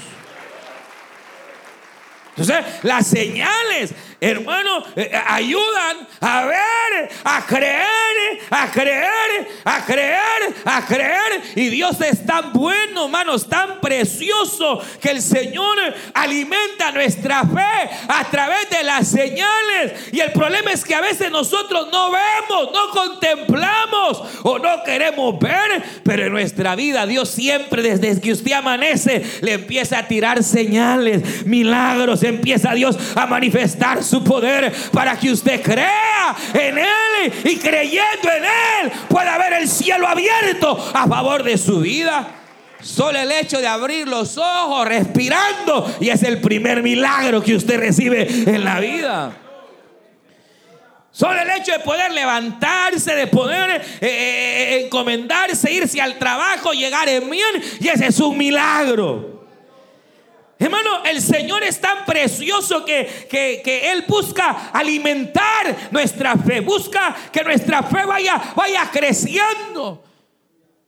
Entonces, 2.36 2.65
las 2.83 3.05
señales 3.05 3.93
hermano, 4.30 4.84
eh, 4.96 5.10
eh, 5.12 5.22
ayudan 5.27 6.08
a 6.22 6.46
ver, 6.46 7.10
a 7.24 7.46
creer, 7.46 8.39
a 8.50 8.72
creer, 8.72 9.48
a 9.65 9.86
creer, 9.86 10.56
a 10.65 10.86
creer. 10.86 11.42
Y 11.56 11.70
Dios 11.70 12.00
es 12.01 12.25
tan 12.25 12.53
bueno, 12.53 13.06
hermanos, 13.06 13.48
tan 13.48 13.82
precioso 13.82 14.82
que 15.01 15.12
el 15.12 15.22
Señor 15.22 15.77
alimenta 16.13 16.92
nuestra 16.92 17.44
fe 17.44 17.89
a 18.08 18.24
través 18.30 18.70
de 18.70 18.84
las 18.84 19.08
señales. 19.08 19.94
Y 20.12 20.20
el 20.20 20.32
problema 20.32 20.72
es 20.72 20.84
que 20.84 20.96
a 20.96 21.01
veces 21.01 21.32
nosotros 21.32 21.89
no 21.92 22.12
vemos, 22.12 22.72
no 22.72 22.89
contemplamos 22.92 24.24
o 24.44 24.60
no 24.60 24.84
queremos 24.84 25.39
ver, 25.39 25.84
pero 26.03 26.27
en 26.27 26.32
nuestra 26.34 26.75
vida 26.75 27.06
Dios 27.06 27.30
siempre 27.30 27.82
desde 27.82 28.22
que 28.22 28.32
usted 28.32 28.53
amanece 28.53 29.24
le 29.42 29.53
empieza 29.53 30.00
a 30.00 30.08
tirar 30.08 30.44
señales, 30.44 31.46
milagros, 31.46 32.24
empieza 32.24 32.74
Dios 32.74 32.98
a 33.15 33.25
manifestar 33.25 34.03
su 34.13 34.24
poder 34.24 34.72
para 34.91 35.17
que 35.17 35.32
usted 35.32 35.60
crea 35.63 36.36
en 36.53 36.77
Él 36.77 37.34
y 37.46 37.58
creyendo 37.58 38.29
en 38.29 38.43
Él 38.43 38.91
pueda 39.10 39.39
ver 39.39 39.53
el 39.53 39.67
cielo 39.67 40.08
abierto 40.08 40.91
a 40.93 41.08
favor 41.08 41.41
de 41.41 41.58
su 41.58 41.79
vida. 41.79 42.27
Solo 42.79 43.17
el 43.17 43.32
hecho 43.32 43.60
de 43.60 43.65
abrir 43.65 44.08
los 44.08 44.38
ojos, 44.38 44.88
respirando, 44.88 45.96
y 46.00 46.10
es 46.10 46.22
el 46.22 46.41
primer 46.41 46.84
milagro 46.84 47.41
que 47.41 47.55
usted 47.55 47.79
recibe 47.79 48.27
en 48.29 48.63
la 48.63 48.79
vida. 48.79 49.36
Solo 51.10 51.41
el 51.41 51.50
hecho 51.50 51.72
de 51.72 51.79
poder 51.79 52.12
levantarse, 52.12 53.15
de 53.15 53.27
poder 53.27 53.72
eh, 53.72 53.86
eh, 54.01 54.08
eh, 54.10 54.86
encomendarse, 54.86 55.72
irse 55.72 56.01
al 56.01 56.20
trabajo, 56.20 56.74
llegar 56.74 57.10
en 57.10 57.29
bien, 57.29 57.63
y 57.79 57.88
ese 57.88 58.08
es 58.08 58.20
un 58.20 58.38
milagro. 58.38 59.43
Hermano, 60.63 61.03
el 61.03 61.22
Señor 61.22 61.62
es 61.62 61.82
tan 61.82 62.05
precioso 62.05 62.86
que, 62.86 63.89
Él 63.91 64.05
busca 64.08 64.70
alimentar 64.72 65.89
nuestra 65.91 66.38
fe, 66.38 66.62
busca 66.62 67.13
que 67.34 67.43
nuestra 67.43 67.84
fe 67.84 68.05
vaya, 68.05 68.41
vaya 68.55 68.89
creciendo. 68.89 70.05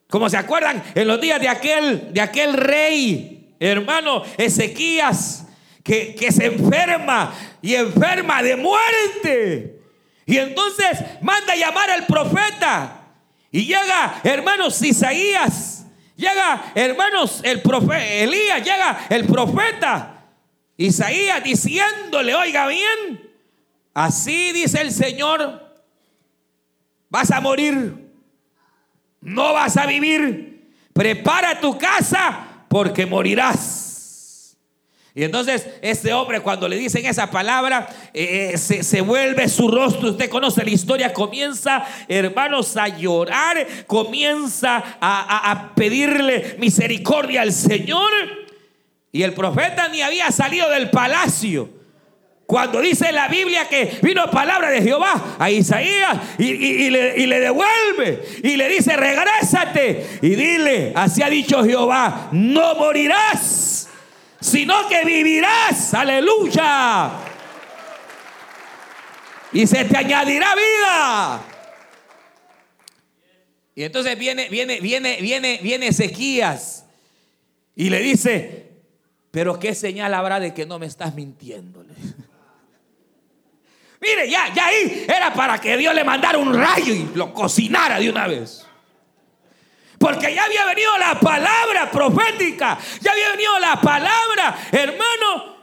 Como 0.09 0.29
se 0.29 0.37
acuerdan 0.37 0.81
en 0.95 1.05
los 1.05 1.19
días 1.19 1.41
de 1.41 1.49
aquel, 1.49 2.13
de 2.13 2.21
aquel 2.21 2.53
rey, 2.53 3.53
hermano 3.59 4.23
Ezequías, 4.37 5.45
que, 5.83 6.15
que 6.15 6.31
se 6.31 6.45
enferma 6.45 7.33
y 7.61 7.75
enferma 7.75 8.41
de 8.41 8.55
muerte. 8.55 9.81
Y 10.25 10.37
entonces 10.37 10.99
manda 11.19 11.51
a 11.51 11.57
llamar 11.57 11.89
al 11.89 12.05
profeta. 12.05 13.01
Y 13.51 13.65
llega, 13.65 14.21
hermanos, 14.23 14.81
Isaías 14.81 15.74
Llega, 16.15 16.71
hermanos, 16.75 17.41
el 17.43 17.61
profeta, 17.61 18.05
Elías, 18.05 18.59
llega 18.63 19.05
el 19.09 19.25
profeta 19.25 20.15
Isaías 20.77 21.43
diciéndole, 21.43 22.35
oiga 22.35 22.67
bien, 22.67 23.31
así 23.93 24.51
dice 24.51 24.81
el 24.81 24.91
Señor, 24.91 25.83
vas 27.09 27.31
a 27.31 27.39
morir, 27.39 28.11
no 29.21 29.53
vas 29.53 29.77
a 29.77 29.85
vivir, 29.85 30.73
prepara 30.93 31.59
tu 31.59 31.77
casa 31.77 32.65
porque 32.69 33.05
morirás. 33.05 33.84
Y 35.17 35.23
entonces 35.23 35.65
este 35.81 36.11
hombre 36.11 36.41
cuando 36.41 36.67
le 36.67 36.75
dicen 36.75 37.05
esa 37.05 37.31
palabra 37.31 37.87
eh, 38.13 38.51
eh, 38.53 38.57
se, 38.57 38.99
vuelve 38.99 39.47
su 39.47 39.69
rostro. 39.69 40.09
Usted 40.09 40.29
conoce 40.29 40.65
la 40.65 40.71
historia. 40.71 41.13
Comienza, 41.13 41.85
hermanos, 42.09 42.75
a 42.75 42.89
llorar. 42.89 43.65
Comienza 43.87 44.83
a, 44.99 45.51
a 45.51 45.73
pedirle 45.73 46.57
misericordia 46.59 47.43
al 47.43 47.53
Señor. 47.53 48.11
Y 49.13 49.23
el 49.23 49.33
profeta 49.33 49.87
ni 49.87 50.01
había 50.01 50.29
salido 50.33 50.69
del 50.69 50.89
palacio. 50.89 51.69
Cuando 52.45 52.81
dice 52.81 53.13
la 53.13 53.29
Biblia 53.29 53.69
que 53.69 53.97
vino 54.01 54.29
palabra 54.29 54.69
de 54.69 54.81
Jehová 54.81 55.37
a 55.39 55.49
Isaías 55.49 56.17
y, 56.37 56.89
le, 56.91 57.17
y, 57.17 57.25
le, 57.25 57.39
devuelve 57.39 58.21
y 58.43 58.55
le 58.55 58.69
dice, 58.69 58.95
regrésate 58.95 60.19
y 60.21 60.29
dile, 60.35 60.91
así 60.95 61.23
ha 61.23 61.29
dicho 61.29 61.63
Jehová, 61.63 62.29
no 62.31 62.75
morirás 62.75 63.84
sino 64.45 64.87
que 64.87 65.03
vivirás. 65.03 65.93
Aleluya. 65.93 67.11
Y 69.51 69.65
se 69.65 69.85
te 69.85 69.97
añadirá 69.97 70.53
vida. 70.55 71.41
Y 73.73 73.83
entonces 73.83 74.17
viene, 74.17 74.47
viene, 74.49 74.79
viene, 74.79 75.17
viene, 75.19 75.59
viene 75.61 75.87
Ezequías 75.87 76.85
y 77.75 77.89
le 77.89 77.99
dice, 77.99 78.69
pero 79.31 79.59
qué 79.59 79.75
señal 79.75 80.13
habrá 80.13 80.39
de 80.39 80.53
que 80.53 80.65
no 80.65 80.79
me 80.79 80.85
estás 80.85 81.13
mintiendo. 81.13 81.83
Mire, 84.01 84.29
ya, 84.29 84.53
ya 84.53 84.67
ahí 84.67 85.05
era 85.07 85.33
para 85.33 85.59
que 85.59 85.75
Dios 85.75 85.93
le 85.95 86.03
mandara 86.03 86.37
un 86.37 86.53
rayo 86.53 86.93
y 86.93 87.09
lo 87.15 87.33
cocinara 87.33 87.99
de 87.99 88.09
una 88.09 88.27
vez. 88.27 88.65
Porque 90.05 90.35
ya 90.35 90.43
había 90.43 90.63
venido 90.65 90.95
la 90.99 91.19
palabra 91.19 91.89
profética. 91.89 92.77
Ya 93.01 93.11
había 93.11 93.31
venido 93.31 93.57
la 93.57 93.81
palabra, 93.81 94.55
hermano. 94.71 95.55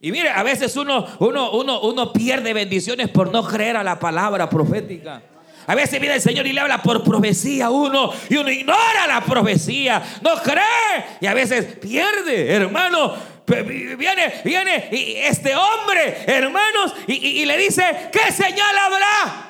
Y 0.00 0.12
mire, 0.12 0.30
a 0.30 0.44
veces 0.44 0.76
uno, 0.76 1.04
uno, 1.18 1.50
uno, 1.50 1.80
uno 1.80 2.12
pierde 2.12 2.52
bendiciones 2.52 3.08
por 3.08 3.32
no 3.32 3.44
creer 3.44 3.76
a 3.76 3.82
la 3.82 3.98
palabra 3.98 4.48
profética. 4.48 5.20
A 5.66 5.74
veces 5.74 5.98
viene 5.98 6.14
el 6.14 6.20
Señor 6.20 6.46
y 6.46 6.52
le 6.52 6.60
habla 6.60 6.80
por 6.80 7.02
profecía 7.02 7.70
uno 7.70 8.12
y 8.30 8.36
uno 8.36 8.48
ignora 8.52 9.08
la 9.08 9.20
profecía, 9.20 10.00
no 10.22 10.36
cree 10.44 11.16
y 11.20 11.26
a 11.26 11.34
veces 11.34 11.64
pierde, 11.78 12.52
hermano. 12.52 13.16
Viene, 13.46 14.42
viene 14.44 14.90
este 15.26 15.56
hombre, 15.56 16.22
hermanos, 16.24 16.94
y, 17.08 17.14
y 17.14 17.46
le 17.46 17.56
dice, 17.56 18.10
¿qué 18.12 18.30
señal 18.30 18.78
habrá? 18.78 19.47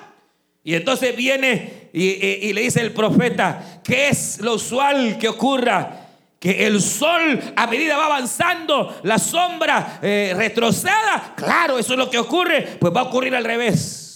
Y 0.64 0.74
entonces 0.74 1.16
viene 1.16 1.88
y, 1.92 2.52
le 2.52 2.60
dice 2.60 2.80
el 2.80 2.92
profeta, 2.92 3.80
¿qué 3.82 4.08
es 4.08 4.40
lo 4.40 4.54
usual 4.54 5.18
que 5.18 5.28
ocurra? 5.28 6.06
Que 6.38 6.66
el 6.66 6.80
sol 6.80 7.40
a 7.56 7.66
medida 7.66 7.96
va 7.96 8.06
avanzando, 8.06 9.00
la 9.02 9.18
sombra 9.18 9.98
eh, 10.02 10.32
retroceda. 10.36 11.34
Claro, 11.36 11.78
eso 11.78 11.94
es 11.94 11.98
lo 11.98 12.10
que 12.10 12.18
ocurre. 12.18 12.76
Pues 12.78 12.94
va 12.94 13.00
a 13.00 13.04
ocurrir 13.04 13.34
al 13.34 13.44
revés. 13.44 14.07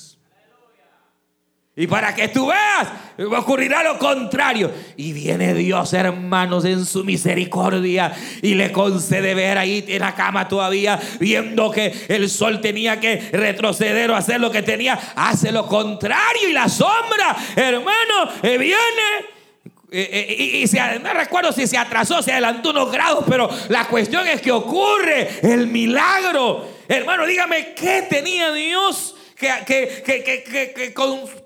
Y 1.75 1.87
para 1.87 2.15
que 2.15 2.29
tú 2.29 2.49
veas, 2.49 2.89
ocurrirá 3.39 3.83
lo 3.83 3.99
contrario. 3.99 4.71
Y 4.99 5.15
viene 5.15 5.55
Dios, 5.55 5.95
hermanos, 5.95 6.67
en 6.67 6.85
su 6.85 7.03
misericordia 7.03 8.13
y 8.43 8.55
le 8.55 8.71
concede 8.71 9.35
ver 9.35 9.57
ahí 9.57 9.83
en 9.89 10.01
la 10.01 10.15
cama 10.15 10.47
todavía, 10.49 11.01
viendo 11.19 11.71
que 11.71 11.91
el 12.09 12.29
sol 12.29 12.61
tenía 12.61 13.01
que 13.01 13.31
retroceder 13.33 14.11
o 14.11 14.17
hacer 14.17 14.39
lo 14.39 14.51
que 14.51 14.61
tenía, 14.61 14.99
hace 15.17 15.51
lo 15.51 15.67
contrario. 15.67 16.47
Y 16.47 16.53
la 16.53 16.69
sombra, 16.69 17.35
hermano, 17.57 18.31
eh, 18.43 18.59
viene. 18.59 19.33
Eh, 19.91 20.09
eh, 20.13 20.61
y, 20.63 20.67
se, 20.67 20.79
no 20.99 21.13
recuerdo 21.15 21.53
si 21.53 21.67
se 21.67 21.79
atrasó, 21.79 22.23
se 22.23 22.33
adelantó 22.33 22.71
unos 22.71 22.93
grados, 22.93 23.25
pero 23.27 23.49
la 23.69 23.87
cuestión 23.87 24.27
es 24.27 24.43
que 24.43 24.53
ocurre 24.53 25.41
el 25.43 25.69
milagro. 25.69 26.67
Hermano, 26.87 27.25
dígame, 27.25 27.73
¿qué 27.75 28.07
tenía 28.11 28.53
Dios? 28.53 29.17
Que, 29.43 30.93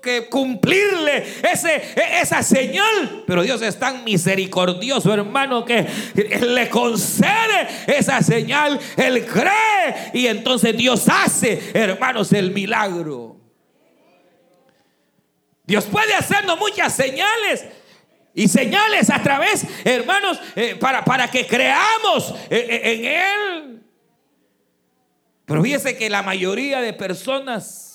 que, 0.01 0.29
cumplirle 0.29 1.23
ese, 1.51 1.75
e, 1.75 2.21
esa 2.21 2.43
señal. 2.43 3.23
Pero 3.25 3.41
Dios 3.41 3.61
es 3.61 3.77
tan 3.79 4.03
misericordioso, 4.03 5.13
hermano, 5.13 5.65
que 5.65 5.85
le 6.15 6.69
concede 6.69 7.67
esa 7.87 8.21
señal. 8.21 8.79
Él 8.95 9.25
cree 9.25 10.11
y 10.13 10.27
entonces 10.27 10.75
Dios 10.77 11.07
hace, 11.09 11.71
hermanos, 11.73 12.31
el 12.33 12.51
milagro. 12.51 13.37
Dios 15.65 15.85
puede 15.85 16.13
hacernos 16.13 16.57
muchas 16.57 16.95
señales. 16.95 17.65
Y 18.33 18.47
señales 18.47 19.09
a 19.09 19.21
través, 19.23 19.65
hermanos, 19.83 20.39
eh, 20.55 20.75
para, 20.75 21.03
para 21.03 21.29
que 21.29 21.47
creamos 21.47 22.35
eh, 22.51 22.67
eh, 22.69 22.81
en 22.93 23.05
Él. 23.05 23.83
Pero 25.47 25.63
fíjese 25.63 25.97
que 25.97 26.09
la 26.09 26.21
mayoría 26.21 26.81
de 26.81 26.93
personas 26.93 27.86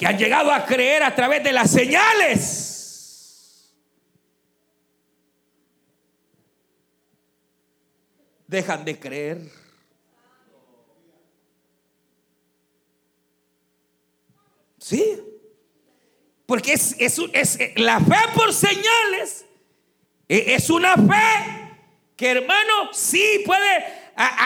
que 0.00 0.06
han 0.06 0.16
llegado 0.16 0.50
a 0.50 0.64
creer 0.64 1.02
a 1.02 1.14
través 1.14 1.44
de 1.44 1.52
las 1.52 1.70
señales, 1.70 3.70
dejan 8.46 8.82
de 8.82 8.98
creer. 8.98 9.42
Sí, 14.78 15.20
porque 16.46 16.72
es, 16.72 16.96
es, 16.98 17.58
la 17.76 18.00
fe 18.00 18.16
por 18.34 18.54
señales, 18.54 19.44
e, 20.26 20.54
es 20.54 20.70
una 20.70 20.94
fe 20.94 21.76
que 22.16 22.30
hermano 22.30 22.90
sí 22.94 23.42
puede 23.44 24.00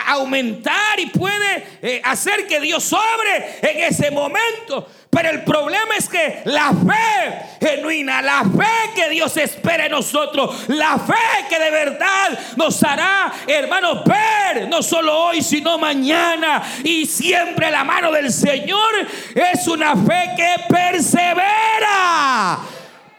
aumentar 0.07 0.99
y 0.99 1.07
puede 1.07 1.67
eh, 1.81 2.01
hacer 2.03 2.47
que 2.47 2.59
Dios 2.59 2.83
sobre 2.83 3.59
en 3.61 3.83
ese 3.83 4.11
momento. 4.11 4.87
Pero 5.15 5.29
el 5.29 5.45
problema 5.45 5.95
es 5.97 6.09
que 6.09 6.41
la 6.43 6.73
fe 6.73 7.65
genuina, 7.65 8.21
la 8.21 8.43
fe 8.43 8.91
que 8.93 9.07
Dios 9.07 9.37
espera 9.37 9.85
en 9.85 9.93
nosotros, 9.93 10.67
la 10.67 10.99
fe 10.99 11.45
que 11.47 11.57
de 11.57 11.71
verdad 11.71 12.37
nos 12.57 12.83
hará, 12.83 13.31
hermanos, 13.47 14.03
ver 14.03 14.67
no 14.67 14.83
solo 14.83 15.17
hoy, 15.17 15.41
sino 15.41 15.77
mañana 15.77 16.61
y 16.83 17.05
siempre 17.05 17.71
la 17.71 17.85
mano 17.85 18.11
del 18.11 18.29
Señor, 18.29 19.07
es 19.33 19.65
una 19.69 19.95
fe 19.95 20.31
que 20.35 20.55
persevera. 20.67 22.59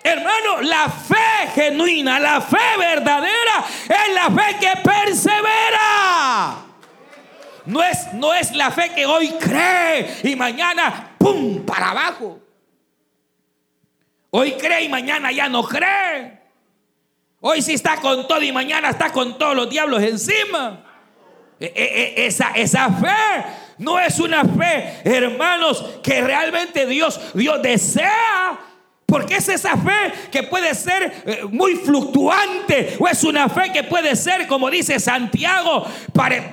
Hermano, 0.02 0.61
la 0.61 0.90
fe 0.90 1.50
genuina, 1.54 2.20
la 2.20 2.42
fe 2.42 2.76
verdadera 2.78 3.64
es 3.88 4.14
la 4.14 4.26
fe 4.26 4.56
que 4.61 4.72
persevera. 4.82 6.65
No 7.66 7.83
es, 7.83 8.12
no 8.14 8.33
es 8.33 8.52
la 8.52 8.70
fe 8.70 8.92
que 8.94 9.05
hoy 9.05 9.29
cree 9.40 10.20
y 10.22 10.37
mañana 10.37 11.14
¡pum! 11.18 11.64
para 11.64 11.90
abajo. 11.90 12.40
Hoy 14.31 14.52
cree 14.52 14.85
y 14.85 14.88
mañana 14.88 15.33
ya 15.33 15.48
no 15.48 15.62
cree. 15.64 16.40
Hoy 17.40 17.62
sí 17.62 17.74
está 17.74 17.96
con 17.96 18.26
todo 18.26 18.42
y 18.42 18.52
mañana 18.52 18.90
está 18.90 19.11
con 19.12 19.37
todos 19.38 19.55
los 19.55 19.68
diablos 19.68 20.02
encima. 20.02 20.85
E, 21.59 21.66
e, 21.66 22.22
e, 22.22 22.26
esa, 22.26 22.50
esa 22.50 22.90
fe 22.90 23.44
no 23.79 23.98
es 23.98 24.18
una 24.20 24.44
fe, 24.44 25.00
hermanos, 25.05 25.85
que 26.02 26.20
realmente 26.20 26.87
Dios, 26.87 27.20
Dios 27.35 27.61
desea 27.62 28.59
porque 29.06 29.36
es 29.36 29.48
esa 29.48 29.76
fe 29.76 30.12
que 30.32 30.42
puede 30.42 30.74
ser 30.74 31.22
eh, 31.24 31.44
muy 31.48 31.76
fluctuante 31.76 32.96
o 32.98 33.06
es 33.06 33.22
una 33.22 33.48
fe 33.48 33.70
que 33.72 33.84
puede 33.84 34.16
ser, 34.16 34.48
como 34.48 34.68
dice 34.68 34.98
Santiago, 34.98 35.86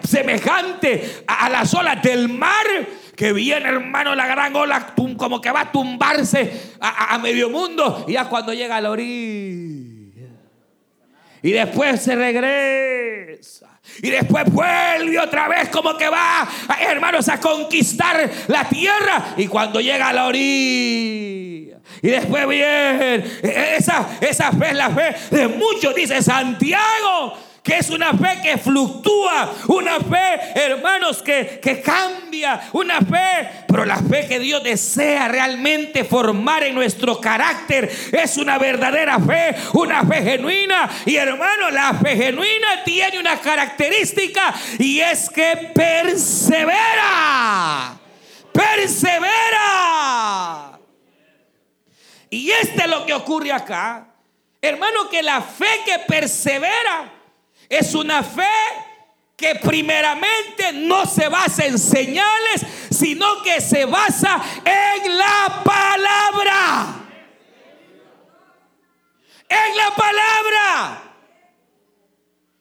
semejante 0.03 1.23
a, 1.25 1.49
las 1.49 1.73
olas 1.73 2.01
del 2.03 2.29
mar. 2.29 2.65
Que 3.15 3.31
viene, 3.31 3.69
hermano, 3.69 4.15
la 4.15 4.25
gran 4.25 4.55
ola 4.55 4.93
como 5.17 5.39
que 5.39 5.51
va 5.51 5.61
a 5.61 5.71
tumbarse 5.71 6.73
a, 6.79 7.17
medio 7.19 7.49
mundo. 7.49 8.05
Y 8.07 8.13
ya 8.13 8.25
cuando 8.25 8.53
llega 8.53 8.77
a 8.77 8.81
la 8.81 8.89
orilla. 8.89 10.27
Y 11.43 11.51
después 11.51 12.01
se 12.01 12.15
regresa. 12.15 13.02
Y 14.01 14.09
después 14.09 14.45
vuelve 14.51 15.19
otra 15.19 15.47
vez 15.47 15.69
como 15.69 15.95
que 15.97 16.09
va, 16.09 16.47
hermanos, 16.79 17.29
a 17.29 17.39
conquistar 17.39 18.29
la 18.47 18.67
tierra. 18.67 19.33
Y 19.38 19.47
cuando 19.47 19.79
llega 19.79 20.09
a 20.09 20.13
la 20.13 20.25
orilla 20.25 21.77
y 22.01 22.07
después 22.09 22.47
bien, 22.47 23.23
esa, 23.43 24.17
esa 24.19 24.51
fe 24.51 24.73
la 24.73 24.89
fe 24.89 25.15
de 25.36 25.47
muchos, 25.47 25.95
dice 25.95 26.21
Santiago, 26.21 27.33
que 27.63 27.78
es 27.78 27.89
una 27.89 28.13
fe 28.13 28.41
que 28.43 28.58
fluctúa, 28.58 29.54
una 29.69 30.02
fe, 30.02 30.52
hermanos, 30.54 31.23
que, 31.23 31.62
que 31.63 31.82
cambia, 31.82 32.69
una 32.73 32.99
fe, 32.99 33.63
pero 33.65 33.86
la 33.86 33.95
fe 33.95 34.28
que 34.28 34.38
Dios 34.38 34.62
desea 34.62 35.30
realmente 35.30 36.04
formar 36.04 36.63
en 36.63 36.76
nuestro 36.76 37.21
carácter 37.21 37.89
es 38.12 38.36
una 38.36 38.58
verdadera 38.58 39.17
fe, 39.17 39.56
una 39.76 40.04
fe 40.04 40.21
genuina. 40.23 40.89
Y 41.06 41.15
hermano, 41.15 41.69
la 41.71 41.93
fe 41.93 42.17
genuina 42.17 42.84
tiene 42.84 43.17
una 43.17 43.39
característica 43.39 44.54
y 44.78 44.99
es 44.99 45.30
que 45.30 45.71
persevera, 45.73 46.78
persevera. 48.52 49.30
Y 52.30 52.52
este 52.52 52.82
es 52.82 52.89
lo 52.89 53.06
que 53.06 53.13
ocurre 53.13 53.54
acá. 53.54 54.10
Hermano, 54.62 55.10
que 55.10 55.23
la 55.23 55.41
fe 55.41 55.80
que 55.86 55.99
persevera 55.99 57.22
es 57.69 57.93
una 57.95 58.23
fe 58.23 58.43
que 59.36 59.56
primeramente 59.56 60.73
no 60.73 61.06
se 61.06 61.28
basa 61.28 61.65
en 61.65 61.78
señales, 61.78 62.65
sino 62.89 63.41
que 63.41 63.60
se 63.62 63.86
basa 63.86 64.41
en 64.63 65.17
la 65.17 65.62
palabra. 65.63 66.86
En 69.49 69.78
la 69.78 69.95
palabra. 69.95 71.04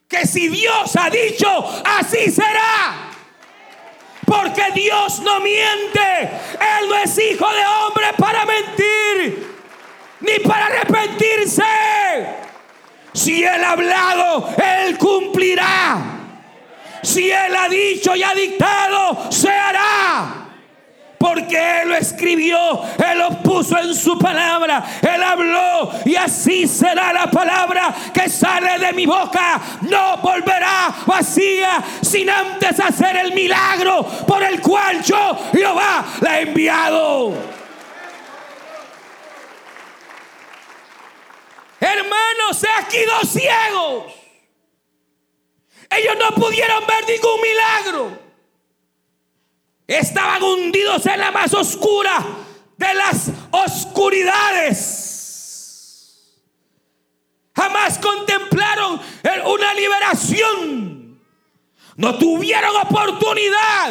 Que 0.09 0.27
si 0.27 0.49
Dios 0.49 0.97
ha 0.97 1.09
dicho, 1.09 1.83
así 1.85 2.31
será. 2.31 3.11
Porque 4.27 4.71
Dios 4.75 5.21
no 5.21 5.41
miente. 5.41 6.23
Él 6.23 6.88
no 6.88 6.97
es 6.97 7.19
hijo 7.19 7.49
de 7.49 7.67
hombre 7.67 8.07
para 8.19 8.45
mentir 8.45 9.53
ni 10.21 10.38
para 10.41 10.67
arrepentirse. 10.67 11.62
Si 13.23 13.45
Él 13.45 13.63
ha 13.63 13.71
hablado, 13.71 14.49
Él 14.57 14.99
cumplirá. 14.99 15.97
Si 17.05 17.31
Él 17.31 17.55
ha 17.55 17.69
dicho 17.69 18.17
y 18.17 18.23
ha 18.25 18.35
dictado, 18.35 19.31
se 19.31 19.49
hará. 19.49 20.49
Porque 21.19 21.83
Él 21.83 21.91
lo 21.91 21.95
escribió, 21.95 22.83
Él 22.99 23.19
lo 23.21 23.41
puso 23.41 23.79
en 23.79 23.95
su 23.95 24.19
palabra, 24.19 24.83
Él 25.01 25.23
habló 25.23 25.93
y 26.05 26.17
así 26.17 26.67
será 26.67 27.13
la 27.13 27.31
palabra 27.31 27.95
que 28.13 28.29
sale 28.29 28.85
de 28.85 28.93
mi 28.93 29.07
boca. 29.07 29.61
No 29.83 30.17
volverá 30.17 30.93
vacía 31.07 31.81
sin 32.01 32.29
antes 32.29 32.81
hacer 32.81 33.19
el 33.19 33.35
milagro 33.35 34.03
por 34.27 34.43
el 34.43 34.61
cual 34.61 35.01
yo, 35.01 35.39
Jehová, 35.53 36.05
la 36.21 36.41
he 36.41 36.43
enviado. 36.43 37.62
Hermanos, 41.83 42.62
he 42.62 42.71
aquí 42.81 42.99
dos 43.05 43.29
ciegos. 43.29 44.12
Ellos 45.90 46.14
no 46.16 46.31
pudieron 46.37 46.87
ver 46.87 47.05
ningún 47.09 47.40
milagro. 47.40 48.16
Estaban 49.88 50.40
hundidos 50.45 51.05
en 51.07 51.18
la 51.18 51.33
más 51.33 51.53
oscura 51.53 52.25
de 52.77 52.95
las 52.95 53.33
oscuridades. 53.51 54.79
Jamás 57.53 57.99
contemplaron 57.99 59.01
una 59.47 59.75
liberación. 59.75 61.21
No 61.97 62.16
tuvieron 62.16 62.77
oportunidad 62.77 63.90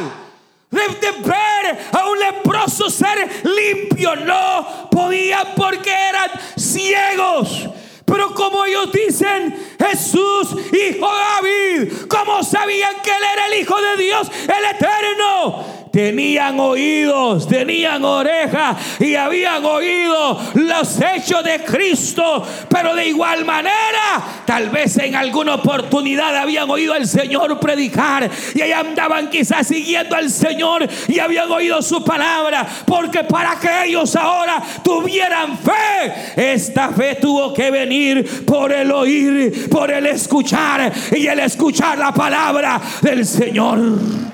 de, 0.69 0.87
de, 0.87 1.11
ver 1.11 1.89
a 1.91 2.07
un 2.07 2.17
leproso 2.17 2.89
ser 2.89 3.43
limpio. 3.43 4.15
No 4.15 4.89
podían 4.89 5.53
porque 5.57 5.91
eran 5.91 6.31
ciegos. 6.55 7.80
Pero 8.11 8.33
como 8.33 8.65
ellos 8.65 8.91
dicen, 8.91 9.55
Jesús, 9.79 10.49
hijo 10.73 11.09
de 11.09 11.85
David, 11.87 11.93
como 12.09 12.43
sabían 12.43 12.95
que 13.01 13.09
él 13.09 13.23
era 13.31 13.47
el 13.47 13.61
Hijo 13.61 13.81
de 13.81 14.03
Dios, 14.03 14.29
el 14.43 14.75
Eterno, 14.75 15.80
tenían 15.91 16.59
oídos, 16.59 17.47
tenían 17.47 18.03
orejas 18.03 18.77
y 18.99 19.15
habían 19.15 19.63
oído 19.65 20.39
los 20.55 20.99
hechos 21.01 21.43
de 21.43 21.59
Cristo, 21.63 22.43
pero 22.69 22.95
de 22.95 23.07
igual 23.07 23.43
manera, 23.45 24.43
tal 24.45 24.69
vez 24.69 24.97
en 24.97 25.15
alguna 25.15 25.55
oportunidad 25.55 26.35
habían 26.35 26.69
oído 26.69 26.93
al 26.93 27.05
Señor 27.05 27.59
predicar 27.59 28.29
y 28.55 28.61
ahí 28.61 28.71
andaban 28.71 29.29
quizás 29.29 29.67
siguiendo 29.67 30.15
al 30.15 30.29
Señor 30.29 30.87
y 31.07 31.19
habían 31.19 31.51
oído 31.51 31.81
su 31.81 32.03
palabra, 32.03 32.65
porque 32.85 33.23
para 33.25 33.59
que 33.59 33.85
ellos 33.85 34.15
ahora 34.15 34.61
tuvieran 34.83 35.57
fe, 35.57 36.53
esta 36.53 36.89
fe 36.89 37.15
tuvo 37.15 37.53
que 37.53 37.69
venir 37.69 38.45
por 38.45 38.71
el 38.71 38.91
oír, 38.91 39.69
por 39.69 39.91
el 39.91 40.05
escuchar 40.07 40.91
y 41.11 41.27
el 41.27 41.39
escuchar 41.39 41.97
la 41.97 42.13
palabra 42.13 42.79
del 43.01 43.25
Señor. 43.25 44.30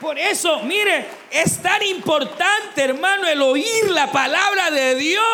Por 0.00 0.18
eso, 0.18 0.60
mire, 0.62 1.06
es 1.30 1.60
tan 1.60 1.82
importante, 1.82 2.82
hermano, 2.82 3.26
el 3.26 3.42
oír 3.42 3.90
la 3.90 4.10
palabra 4.12 4.70
de 4.70 4.94
Dios. 4.94 5.24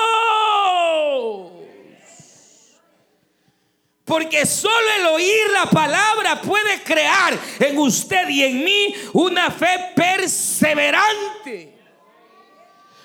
Porque 4.05 4.46
solo 4.46 4.87
el 5.00 5.07
oír 5.07 5.50
la 5.53 5.66
palabra 5.66 6.40
puede 6.40 6.83
crear 6.83 7.38
en 7.59 7.79
usted 7.79 8.29
y 8.29 8.44
en 8.44 8.64
mí 8.64 8.94
una 9.12 9.50
fe 9.50 9.92
perseverante. 9.94 11.74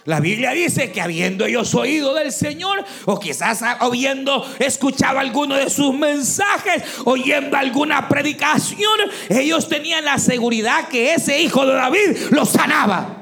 La 0.06 0.20
Biblia 0.20 0.52
dice 0.52 0.92
que 0.92 1.02
habiendo 1.02 1.46
ellos 1.46 1.76
oído 1.76 2.14
del 2.14 2.32
Señor, 2.32 2.84
o 3.06 3.20
quizás 3.20 3.62
habiendo 3.62 4.46
escuchado 4.60 5.20
alguno 5.20 5.56
de 5.56 5.70
sus 5.70 5.94
mensajes, 5.94 6.84
oyendo 7.06 7.58
alguna 7.58 8.08
predicación, 8.08 9.00
ellos 9.30 9.68
tenían 9.68 10.06
la 10.06 10.18
seguridad 10.18 10.88
que 10.88 11.14
ese 11.14 11.42
hijo 11.42 11.66
de 11.66 11.74
David 11.74 12.18
los 12.32 12.50
sanaba. 12.50 13.19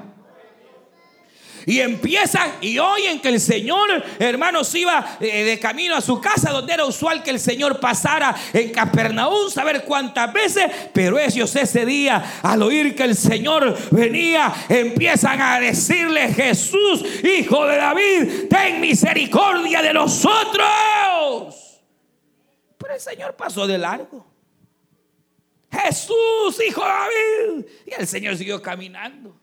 Y 1.67 1.81
empiezan 1.81 2.49
y 2.61 2.79
oyen 2.79 3.19
que 3.19 3.27
el 3.27 3.41
Señor, 3.41 4.01
hermanos, 4.19 4.73
iba 4.73 5.17
eh, 5.19 5.43
de 5.43 5.59
camino 5.59 5.97
a 5.97 6.01
su 6.01 6.21
casa, 6.21 6.51
donde 6.51 6.71
era 6.71 6.85
usual 6.85 7.21
que 7.21 7.31
el 7.31 7.41
Señor 7.41 7.81
pasara 7.81 8.33
en 8.53 8.71
Capernaum, 8.71 9.49
saber 9.51 9.83
cuántas 9.83 10.31
veces. 10.31 10.63
Pero 10.93 11.19
ellos 11.19 11.53
ese 11.57 11.85
día, 11.85 12.39
al 12.41 12.63
oír 12.63 12.95
que 12.95 13.03
el 13.03 13.17
Señor 13.17 13.77
venía, 13.91 14.53
empiezan 14.69 15.41
a 15.41 15.59
decirle: 15.59 16.33
Jesús, 16.33 17.03
hijo 17.21 17.65
de 17.65 17.75
David, 17.75 18.47
ten 18.49 18.79
misericordia 18.79 19.81
de 19.81 19.93
nosotros. 19.93 21.53
Pero 22.77 22.93
el 22.93 23.01
Señor 23.01 23.35
pasó 23.35 23.67
de 23.67 23.77
largo. 23.77 24.25
Jesús, 25.69 26.63
hijo 26.65 26.81
de 26.81 26.87
David. 26.87 27.65
Y 27.87 27.93
el 27.99 28.07
Señor 28.07 28.37
siguió 28.37 28.61
caminando. 28.61 29.37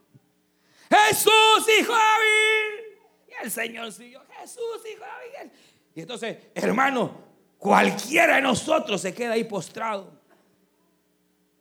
Jesús, 1.08 1.68
hijo 1.78 1.92
de 1.92 1.98
David. 1.98 2.98
Y 3.28 3.44
el 3.44 3.50
Señor 3.50 3.92
siguió, 3.92 4.22
Jesús, 4.40 4.80
hijo 4.90 5.04
de 5.04 5.36
David. 5.38 5.52
Y 5.94 6.00
entonces, 6.00 6.38
hermano, 6.54 7.22
cualquiera 7.58 8.36
de 8.36 8.42
nosotros 8.42 9.00
se 9.00 9.14
queda 9.14 9.34
ahí 9.34 9.44
postrado. 9.44 10.12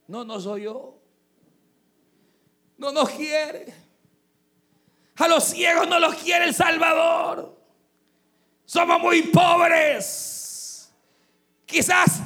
No, 0.08 0.24
no 0.24 0.40
soy 0.40 0.64
yo. 0.64 1.00
No 2.78 2.92
nos 2.92 3.10
quiere. 3.10 3.74
A 5.16 5.28
los 5.28 5.44
ciegos 5.44 5.88
no 5.88 6.00
los 6.00 6.16
quiere 6.16 6.46
el 6.46 6.54
Salvador. 6.54 7.58
Somos 8.66 9.00
muy 9.00 9.24
pobres. 9.24 10.92
Quizás 11.66 12.22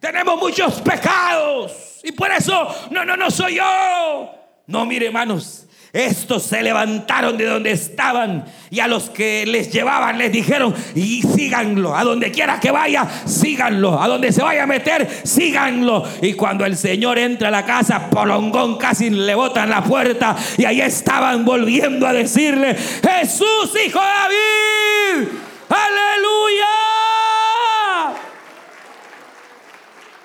tenemos 0.00 0.38
muchos 0.38 0.80
pecados. 0.80 2.00
Y 2.02 2.12
por 2.12 2.30
eso, 2.30 2.74
no, 2.90 3.04
no, 3.04 3.16
no 3.16 3.30
soy 3.30 3.56
yo. 3.56 4.34
No, 4.66 4.84
mire, 4.84 5.06
hermanos, 5.06 5.66
estos 5.92 6.44
se 6.44 6.62
levantaron 6.62 7.36
de 7.36 7.44
donde 7.44 7.70
estaban 7.70 8.46
y 8.70 8.80
a 8.80 8.88
los 8.88 9.10
que 9.10 9.44
les 9.46 9.70
llevaban 9.70 10.16
les 10.16 10.32
dijeron, 10.32 10.74
y 10.94 11.20
síganlo, 11.20 11.94
a 11.94 12.02
donde 12.02 12.30
quiera 12.30 12.58
que 12.58 12.70
vaya, 12.70 13.06
síganlo, 13.26 14.00
a 14.00 14.08
donde 14.08 14.32
se 14.32 14.42
vaya 14.42 14.62
a 14.62 14.66
meter, 14.66 15.06
síganlo. 15.24 16.08
Y 16.22 16.32
cuando 16.32 16.64
el 16.64 16.78
Señor 16.78 17.18
entra 17.18 17.48
a 17.48 17.50
la 17.50 17.66
casa, 17.66 18.08
Polongón 18.08 18.78
casi 18.78 19.10
le 19.10 19.34
botan 19.34 19.68
la 19.68 19.84
puerta 19.84 20.34
y 20.56 20.64
ahí 20.64 20.80
estaban 20.80 21.44
volviendo 21.44 22.06
a 22.06 22.14
decirle, 22.14 22.74
Jesús, 22.74 23.70
hijo 23.86 24.00
de 24.00 24.06
David, 24.06 25.28
aleluya. 25.68 26.64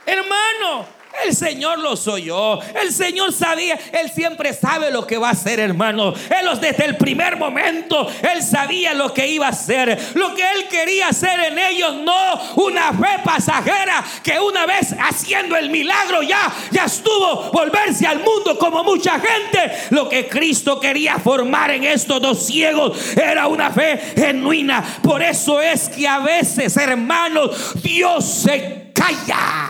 Hermano, 0.05 0.96
el 1.25 1.35
Señor 1.35 1.79
lo 1.79 1.93
oyó. 2.11 2.61
El 2.61 2.91
Señor 2.91 3.33
sabía. 3.33 3.77
Él 3.91 4.11
siempre 4.11 4.53
sabe 4.53 4.91
lo 4.91 5.05
que 5.05 5.17
va 5.17 5.29
a 5.29 5.31
hacer, 5.31 5.59
hermano. 5.59 6.13
Él 6.29 6.47
desde 6.59 6.85
el 6.85 6.97
primer 6.97 7.37
momento, 7.37 8.07
Él 8.21 8.41
sabía 8.41 8.93
lo 8.93 9.13
que 9.13 9.27
iba 9.27 9.47
a 9.47 9.49
hacer. 9.49 9.97
Lo 10.13 10.33
que 10.33 10.43
Él 10.43 10.67
quería 10.69 11.09
hacer 11.09 11.39
en 11.39 11.59
ellos, 11.59 11.95
no 11.95 12.39
una 12.55 12.93
fe 12.93 13.19
pasajera 13.23 14.03
que 14.23 14.39
una 14.39 14.65
vez 14.65 14.95
haciendo 14.99 15.55
el 15.55 15.69
milagro 15.69 16.21
ya, 16.21 16.53
ya 16.71 16.85
estuvo 16.85 17.51
volverse 17.51 18.07
al 18.07 18.19
mundo 18.19 18.57
como 18.57 18.83
mucha 18.83 19.19
gente. 19.19 19.71
Lo 19.89 20.07
que 20.07 20.27
Cristo 20.27 20.79
quería 20.79 21.17
formar 21.19 21.71
en 21.71 21.83
estos 21.83 22.21
dos 22.21 22.45
ciegos 22.45 23.17
era 23.17 23.47
una 23.47 23.71
fe 23.71 23.99
genuina. 24.15 24.83
Por 25.01 25.21
eso 25.21 25.59
es 25.61 25.89
que 25.89 26.07
a 26.07 26.19
veces, 26.19 26.77
hermanos, 26.77 27.81
Dios 27.81 28.25
se 28.25 28.91
calla. 28.93 29.66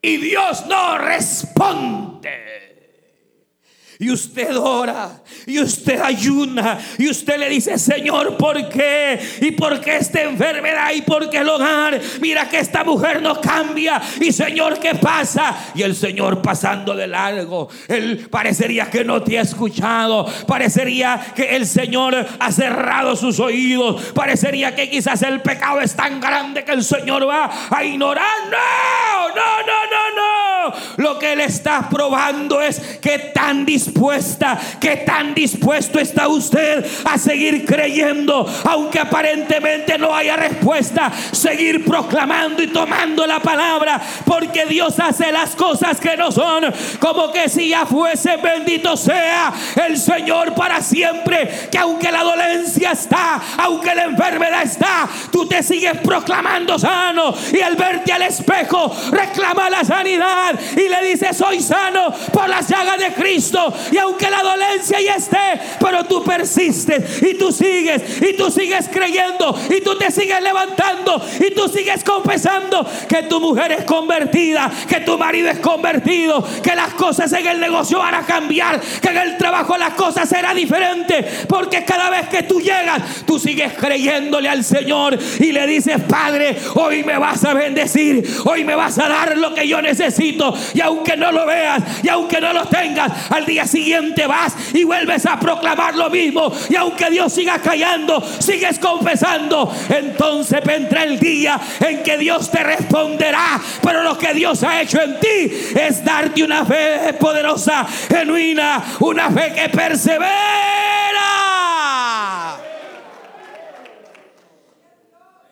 Y 0.00 0.16
Dios 0.18 0.64
no 0.66 0.98
responde. 0.98 2.67
Y 4.00 4.12
usted 4.12 4.56
ora, 4.56 5.22
y 5.44 5.58
usted 5.58 6.00
ayuna, 6.00 6.78
y 6.98 7.10
usted 7.10 7.36
le 7.36 7.48
dice, 7.48 7.76
Señor, 7.78 8.36
¿por 8.36 8.68
qué? 8.68 9.18
¿Y 9.40 9.50
por 9.50 9.80
qué 9.80 9.96
esta 9.96 10.22
enfermedad? 10.22 10.92
¿Y 10.94 11.02
por 11.02 11.28
qué 11.28 11.38
el 11.38 11.48
hogar? 11.48 12.00
Mira 12.20 12.48
que 12.48 12.60
esta 12.60 12.84
mujer 12.84 13.20
no 13.20 13.40
cambia. 13.40 14.00
Y 14.20 14.30
Señor, 14.30 14.78
¿qué 14.78 14.94
pasa? 14.94 15.72
Y 15.74 15.82
el 15.82 15.96
Señor 15.96 16.40
pasando 16.40 16.94
de 16.94 17.08
largo. 17.08 17.68
Él 17.88 18.28
parecería 18.30 18.88
que 18.88 19.04
no 19.04 19.20
te 19.20 19.36
ha 19.36 19.42
escuchado. 19.42 20.26
Parecería 20.46 21.32
que 21.34 21.56
el 21.56 21.66
Señor 21.66 22.24
ha 22.38 22.52
cerrado 22.52 23.16
sus 23.16 23.40
oídos. 23.40 24.00
Parecería 24.14 24.76
que 24.76 24.88
quizás 24.88 25.22
el 25.22 25.42
pecado 25.42 25.80
es 25.80 25.96
tan 25.96 26.20
grande 26.20 26.64
que 26.64 26.70
el 26.70 26.84
Señor 26.84 27.28
va 27.28 27.68
a 27.68 27.84
ignorar. 27.84 28.24
No, 28.48 29.28
no, 29.34 29.58
no, 29.66 29.84
no, 29.90 30.16
no. 30.16 30.38
Lo 30.98 31.18
que 31.18 31.32
Él 31.32 31.40
está 31.40 31.88
probando 31.88 32.60
es 32.60 32.78
que 33.00 33.18
tan 33.18 33.64
dispuesta, 33.88 34.58
que 34.80 34.98
tan 34.98 35.34
dispuesto 35.34 35.98
está 35.98 36.28
usted 36.28 36.84
a 37.04 37.18
seguir 37.18 37.64
creyendo, 37.64 38.46
aunque 38.64 38.98
aparentemente 38.98 39.98
no 39.98 40.14
haya 40.14 40.36
respuesta, 40.36 41.10
seguir 41.32 41.84
proclamando 41.84 42.62
y 42.62 42.68
tomando 42.68 43.26
la 43.26 43.40
palabra, 43.40 44.00
porque 44.24 44.66
Dios 44.66 44.98
hace 45.00 45.32
las 45.32 45.54
cosas 45.54 45.98
que 46.00 46.16
no 46.16 46.30
son, 46.30 46.64
como 46.98 47.32
que 47.32 47.48
si 47.48 47.68
ya 47.68 47.86
fuese 47.86 48.36
bendito 48.36 48.96
sea 48.96 49.52
el 49.86 49.96
Señor 49.96 50.54
para 50.54 50.80
siempre, 50.82 51.68
que 51.70 51.78
aunque 51.78 52.12
la 52.12 52.22
dolencia 52.22 52.92
está, 52.92 53.40
aunque 53.58 53.94
la 53.94 54.04
enfermedad 54.04 54.62
está, 54.62 55.08
tú 55.32 55.46
te 55.46 55.62
sigues 55.62 55.98
proclamando 55.98 56.78
sano 56.78 57.34
y 57.52 57.60
al 57.60 57.76
verte 57.76 58.12
al 58.12 58.22
espejo 58.22 58.94
reclama 59.10 59.70
la 59.70 59.84
sanidad 59.84 60.58
y 60.76 60.88
le 60.88 61.08
dice 61.08 61.32
soy 61.32 61.60
sano 61.60 62.12
por 62.32 62.48
las 62.48 62.68
llagas 62.68 62.98
de 62.98 63.12
Cristo 63.12 63.72
y 63.90 63.98
aunque 63.98 64.30
la 64.30 64.42
dolencia 64.42 65.00
ya 65.00 65.16
esté, 65.16 65.60
pero 65.80 66.04
tú 66.04 66.22
persistes 66.24 67.22
y 67.22 67.34
tú 67.34 67.52
sigues 67.52 68.22
y 68.22 68.36
tú 68.36 68.50
sigues 68.50 68.88
creyendo 68.88 69.58
y 69.70 69.80
tú 69.80 69.96
te 69.96 70.10
sigues 70.10 70.40
levantando 70.42 71.20
y 71.40 71.54
tú 71.54 71.68
sigues 71.68 72.04
confesando 72.04 72.86
que 73.08 73.24
tu 73.24 73.40
mujer 73.40 73.72
es 73.72 73.84
convertida, 73.84 74.70
que 74.88 75.00
tu 75.00 75.18
marido 75.18 75.48
es 75.48 75.58
convertido, 75.58 76.46
que 76.62 76.74
las 76.74 76.94
cosas 76.94 77.32
en 77.32 77.46
el 77.46 77.60
negocio 77.60 77.98
van 77.98 78.14
a 78.14 78.26
cambiar, 78.26 78.80
que 78.80 79.08
en 79.08 79.16
el 79.16 79.36
trabajo 79.36 79.76
las 79.76 79.94
cosas 79.94 80.28
serán 80.28 80.56
diferentes, 80.56 81.46
porque 81.46 81.84
cada 81.84 82.10
vez 82.10 82.28
que 82.28 82.42
tú 82.42 82.60
llegas, 82.60 83.24
tú 83.26 83.38
sigues 83.38 83.74
creyéndole 83.74 84.48
al 84.48 84.64
Señor 84.64 85.18
y 85.38 85.52
le 85.52 85.66
dices, 85.66 85.96
Padre, 86.08 86.56
hoy 86.74 87.04
me 87.04 87.18
vas 87.18 87.44
a 87.44 87.54
bendecir, 87.54 88.24
hoy 88.44 88.64
me 88.64 88.74
vas 88.74 88.98
a 88.98 89.08
dar 89.08 89.36
lo 89.36 89.54
que 89.54 89.66
yo 89.66 89.80
necesito 89.82 90.54
y 90.74 90.80
aunque 90.80 91.16
no 91.16 91.32
lo 91.32 91.46
veas 91.46 91.82
y 92.02 92.08
aunque 92.08 92.40
no 92.40 92.52
lo 92.52 92.66
tengas, 92.66 93.30
al 93.30 93.46
día 93.46 93.66
siguiente 93.68 94.26
vas 94.26 94.54
y 94.74 94.84
vuelves 94.84 95.26
a 95.26 95.38
proclamar 95.38 95.94
lo 95.94 96.10
mismo 96.10 96.52
y 96.68 96.76
aunque 96.76 97.10
Dios 97.10 97.32
siga 97.32 97.60
callando, 97.60 98.20
sigues 98.38 98.78
confesando, 98.78 99.72
entonces 99.88 100.60
vendrá 100.64 101.04
el 101.04 101.20
día 101.20 101.60
en 101.80 102.02
que 102.02 102.18
Dios 102.18 102.50
te 102.50 102.62
responderá, 102.62 103.60
pero 103.82 104.02
lo 104.02 104.18
que 104.18 104.34
Dios 104.34 104.62
ha 104.62 104.80
hecho 104.80 105.00
en 105.00 105.20
ti 105.20 105.52
es 105.78 106.04
darte 106.04 106.42
una 106.42 106.64
fe 106.64 107.14
poderosa, 107.18 107.86
genuina, 108.08 108.82
una 109.00 109.30
fe 109.30 109.52
que 109.54 109.68
persevera. 109.68 110.28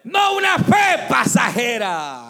No 0.05 0.37
una 0.37 0.57
fe 0.59 1.05
pasajera. 1.09 2.26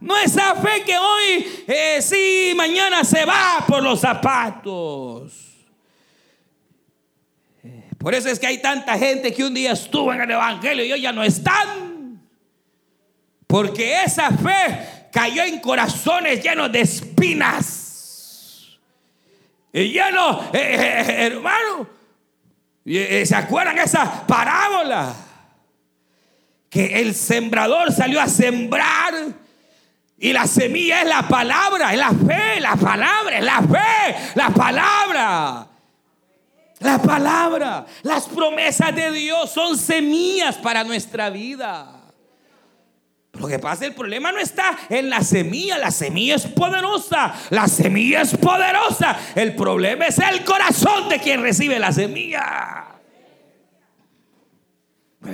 No 0.00 0.16
esa 0.16 0.54
fe 0.54 0.84
que 0.84 0.96
hoy 0.96 1.64
eh, 1.66 2.00
sí, 2.00 2.52
mañana 2.56 3.02
se 3.02 3.24
va 3.24 3.64
por 3.66 3.82
los 3.82 4.00
zapatos. 4.00 5.32
Eh, 7.64 7.90
Por 7.98 8.14
eso 8.14 8.28
es 8.28 8.38
que 8.38 8.46
hay 8.46 8.62
tanta 8.62 8.96
gente 8.96 9.34
que 9.34 9.42
un 9.42 9.54
día 9.54 9.72
estuvo 9.72 10.12
en 10.12 10.20
el 10.20 10.30
Evangelio 10.30 10.84
y 10.84 10.92
hoy 10.92 11.00
ya 11.00 11.10
no 11.10 11.24
están. 11.24 12.22
Porque 13.48 14.04
esa 14.04 14.30
fe 14.30 15.08
cayó 15.10 15.42
en 15.42 15.58
corazones 15.58 16.42
llenos 16.42 16.70
de 16.70 16.80
espinas. 16.80 18.78
Y 19.72 19.92
llenos, 19.92 20.44
eh, 20.54 20.76
eh, 20.76 21.26
hermano, 21.26 21.88
¿se 22.84 23.34
acuerdan 23.34 23.78
esa 23.78 24.26
parábola? 24.26 25.14
Que 26.70 27.00
el 27.00 27.14
sembrador 27.14 27.92
salió 27.92 28.20
a 28.20 28.28
sembrar 28.28 29.14
y 30.20 30.32
la 30.32 30.46
semilla 30.46 31.02
es 31.02 31.08
la 31.08 31.28
palabra, 31.28 31.92
es 31.92 31.98
la 31.98 32.10
fe, 32.10 32.60
la 32.60 32.74
palabra, 32.74 33.40
la 33.40 33.62
fe, 33.62 34.32
la 34.34 34.50
palabra. 34.50 35.66
La 36.80 36.98
palabra, 37.02 37.86
las 38.02 38.26
promesas 38.26 38.94
de 38.94 39.10
Dios 39.10 39.50
son 39.50 39.76
semillas 39.76 40.56
para 40.56 40.84
nuestra 40.84 41.28
vida. 41.28 41.98
Lo 43.32 43.46
que 43.46 43.58
pasa, 43.58 43.84
el 43.84 43.94
problema 43.94 44.32
no 44.32 44.38
está 44.38 44.76
en 44.88 45.10
la 45.10 45.22
semilla, 45.22 45.78
la 45.78 45.90
semilla 45.90 46.36
es 46.36 46.46
poderosa, 46.46 47.34
la 47.50 47.68
semilla 47.68 48.22
es 48.22 48.36
poderosa. 48.36 49.16
El 49.34 49.54
problema 49.54 50.06
es 50.06 50.18
el 50.18 50.44
corazón 50.44 51.08
de 51.08 51.20
quien 51.20 51.42
recibe 51.42 51.78
la 51.78 51.92
semilla. 51.92 52.87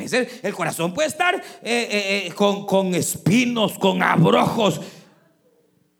El 0.00 0.54
corazón 0.54 0.92
puede 0.92 1.08
estar 1.08 1.34
eh, 1.34 1.42
eh, 1.62 2.26
eh, 2.26 2.32
con, 2.32 2.66
con 2.66 2.94
espinos, 2.94 3.78
con 3.78 4.02
abrojos, 4.02 4.80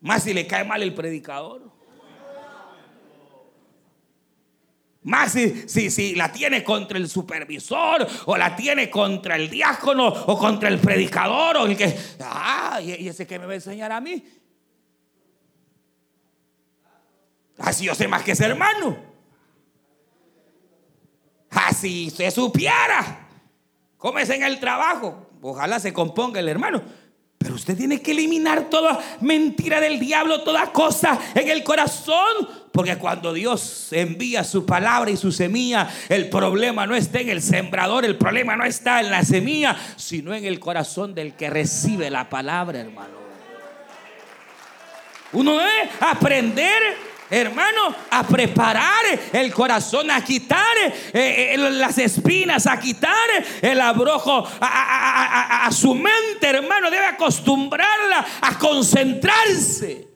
más 0.00 0.22
si 0.22 0.34
le 0.34 0.46
cae 0.46 0.64
mal 0.64 0.82
el 0.82 0.94
predicador. 0.94 1.72
Más 5.02 5.32
si, 5.32 5.68
si, 5.68 5.90
si, 5.90 6.14
la 6.14 6.32
tiene 6.32 6.64
contra 6.64 6.96
el 6.96 7.10
supervisor 7.10 8.06
o 8.24 8.36
la 8.38 8.56
tiene 8.56 8.88
contra 8.88 9.36
el 9.36 9.50
diácono 9.50 10.08
o 10.08 10.38
contra 10.38 10.70
el 10.70 10.78
predicador 10.78 11.58
o 11.58 11.66
el 11.66 11.76
que, 11.76 11.94
ah, 12.20 12.80
y 12.80 13.06
ese 13.06 13.26
que 13.26 13.38
me 13.38 13.44
va 13.44 13.52
a 13.52 13.56
enseñar 13.56 13.92
a 13.92 14.00
mí. 14.00 14.24
Así 17.58 17.84
yo 17.84 17.94
sé 17.94 18.08
más 18.08 18.22
que 18.22 18.32
ese 18.32 18.46
hermano. 18.46 18.96
Así 21.50 22.10
se 22.10 22.30
supiera 22.30 23.23
cómo 24.04 24.18
en 24.18 24.42
el 24.42 24.60
trabajo. 24.60 25.30
Ojalá 25.40 25.80
se 25.80 25.94
componga 25.94 26.38
el 26.38 26.46
hermano. 26.46 26.82
Pero 27.38 27.54
usted 27.54 27.74
tiene 27.74 28.02
que 28.02 28.10
eliminar 28.10 28.68
toda 28.68 29.02
mentira 29.22 29.80
del 29.80 29.98
diablo, 29.98 30.42
toda 30.42 30.70
cosa 30.72 31.18
en 31.34 31.48
el 31.48 31.64
corazón. 31.64 32.46
Porque 32.70 32.98
cuando 32.98 33.32
Dios 33.32 33.88
envía 33.92 34.44
su 34.44 34.66
palabra 34.66 35.10
y 35.10 35.16
su 35.16 35.32
semilla, 35.32 35.88
el 36.10 36.28
problema 36.28 36.84
no 36.84 36.94
está 36.94 37.20
en 37.20 37.30
el 37.30 37.40
sembrador, 37.40 38.04
el 38.04 38.18
problema 38.18 38.56
no 38.56 38.66
está 38.66 39.00
en 39.00 39.10
la 39.10 39.24
semilla, 39.24 39.74
sino 39.96 40.34
en 40.34 40.44
el 40.44 40.60
corazón 40.60 41.14
del 41.14 41.32
que 41.32 41.48
recibe 41.48 42.10
la 42.10 42.28
palabra, 42.28 42.80
hermano. 42.80 43.24
Uno 45.32 45.56
debe 45.56 45.88
aprender 46.00 47.13
hermano, 47.30 47.94
a 48.10 48.22
preparar 48.26 49.04
el 49.32 49.52
corazón, 49.52 50.10
a 50.10 50.22
quitar 50.24 50.76
eh, 51.12 51.54
eh, 51.54 51.56
las 51.58 51.98
espinas, 51.98 52.66
a 52.66 52.78
quitar 52.78 53.14
el 53.62 53.80
abrojo 53.80 54.46
a, 54.60 55.66
a- 55.66 55.72
su 55.72 55.94
mente, 55.94 56.46
hermano. 56.48 56.90
Debe 56.90 57.06
acostumbrarla 57.06 58.24
a 58.40 58.58
concentrarse. 58.58 60.08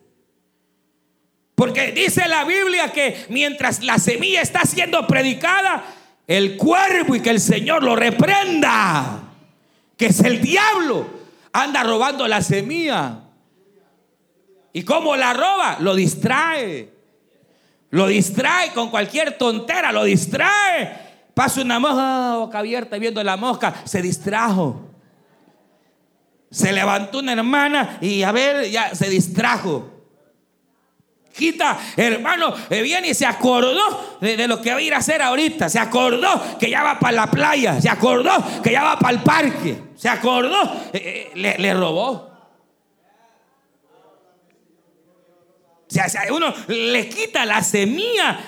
Porque 1.54 1.90
dice 1.92 2.28
la 2.28 2.44
Biblia 2.44 2.92
que 2.92 3.26
mientras 3.30 3.82
la 3.82 3.98
semilla 3.98 4.40
está 4.42 4.60
siendo 4.62 5.06
predicada, 5.06 5.84
el 6.26 6.56
cuervo 6.56 7.16
y 7.16 7.20
que 7.20 7.30
el 7.30 7.40
Señor 7.40 7.82
lo 7.82 7.96
reprenda, 7.96 9.22
que 9.96 10.06
es 10.06 10.20
el 10.20 10.40
diablo, 10.40 11.08
anda 11.52 11.82
robando 11.82 12.28
la 12.28 12.42
semilla. 12.42 13.20
¿Y 14.72 14.82
cómo 14.84 15.16
la 15.16 15.32
roba? 15.32 15.78
Lo 15.80 15.96
distrae. 15.96 16.97
Lo 17.90 18.06
distrae 18.06 18.72
con 18.72 18.90
cualquier 18.90 19.38
tontera, 19.38 19.92
lo 19.92 20.04
distrae. 20.04 21.08
Pasa 21.34 21.62
una 21.62 21.78
mosca 21.78 22.36
boca 22.36 22.58
abierta 22.58 22.98
viendo 22.98 23.22
la 23.22 23.36
mosca, 23.36 23.74
se 23.84 24.02
distrajo. 24.02 24.88
Se 26.50 26.72
levantó 26.72 27.20
una 27.20 27.32
hermana 27.32 27.98
y 28.00 28.22
a 28.22 28.32
ver, 28.32 28.70
ya 28.70 28.94
se 28.94 29.08
distrajo. 29.08 29.98
Quita, 31.32 31.78
hermano, 31.96 32.52
eh, 32.68 32.82
viene 32.82 33.10
y 33.10 33.14
se 33.14 33.24
acordó 33.24 34.18
de, 34.20 34.36
de 34.36 34.48
lo 34.48 34.60
que 34.60 34.72
va 34.72 34.78
a 34.78 34.82
ir 34.82 34.92
a 34.92 34.98
hacer 34.98 35.22
ahorita. 35.22 35.68
Se 35.68 35.78
acordó 35.78 36.58
que 36.58 36.68
ya 36.68 36.82
va 36.82 36.98
para 36.98 37.12
la 37.12 37.30
playa. 37.30 37.80
Se 37.80 37.88
acordó 37.88 38.32
que 38.62 38.72
ya 38.72 38.82
va 38.82 38.98
para 38.98 39.16
el 39.16 39.22
parque. 39.22 39.84
Se 39.94 40.08
acordó, 40.08 40.60
eh, 40.92 41.30
eh, 41.30 41.30
le, 41.34 41.58
le 41.58 41.74
robó. 41.74 42.27
O 45.88 46.08
sea, 46.08 46.26
uno 46.30 46.54
le 46.68 47.08
quita 47.08 47.44
la 47.44 47.62
semilla. 47.62 48.38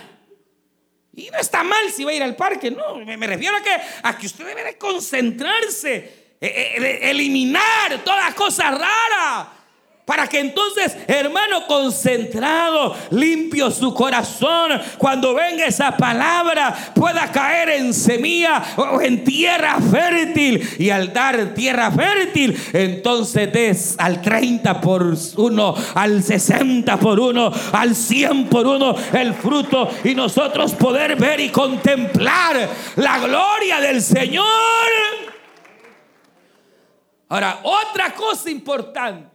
Y 1.14 1.30
no 1.30 1.38
está 1.38 1.62
mal 1.62 1.90
si 1.90 2.04
va 2.04 2.12
a 2.12 2.14
ir 2.14 2.22
al 2.22 2.36
parque, 2.36 2.70
no. 2.70 2.96
Me, 2.96 3.26
refiero 3.26 3.56
a 3.56 3.62
que, 3.62 3.76
a 4.02 4.16
que 4.16 4.26
usted 4.26 4.46
debe 4.46 4.64
de 4.64 4.78
concentrarse 4.78 6.36
eh, 6.40 6.74
eh, 6.78 7.10
eliminar 7.10 8.02
todas 8.04 8.34
cosas 8.34 8.70
raras. 8.70 9.59
Para 10.10 10.26
que 10.26 10.40
entonces, 10.40 10.96
hermano, 11.06 11.68
concentrado, 11.68 12.96
limpio 13.10 13.70
su 13.70 13.94
corazón, 13.94 14.72
cuando 14.98 15.34
venga 15.34 15.66
esa 15.66 15.96
palabra, 15.96 16.76
pueda 16.96 17.30
caer 17.30 17.68
en 17.68 17.94
semilla 17.94 18.60
o 18.76 19.00
en 19.00 19.22
tierra 19.22 19.78
fértil. 19.80 20.68
Y 20.80 20.90
al 20.90 21.12
dar 21.12 21.54
tierra 21.54 21.92
fértil, 21.92 22.60
entonces 22.72 23.52
des 23.52 23.94
al 24.00 24.20
30 24.20 24.80
por 24.80 25.14
uno, 25.36 25.76
al 25.94 26.24
60 26.24 26.96
por 26.96 27.20
uno, 27.20 27.52
al 27.70 27.94
100 27.94 28.48
por 28.48 28.66
uno 28.66 28.96
el 29.12 29.32
fruto. 29.32 29.90
Y 30.02 30.16
nosotros 30.16 30.74
poder 30.74 31.14
ver 31.14 31.38
y 31.38 31.50
contemplar 31.50 32.68
la 32.96 33.18
gloria 33.20 33.80
del 33.80 34.02
Señor. 34.02 34.44
Ahora, 37.28 37.60
otra 37.62 38.12
cosa 38.12 38.50
importante 38.50 39.30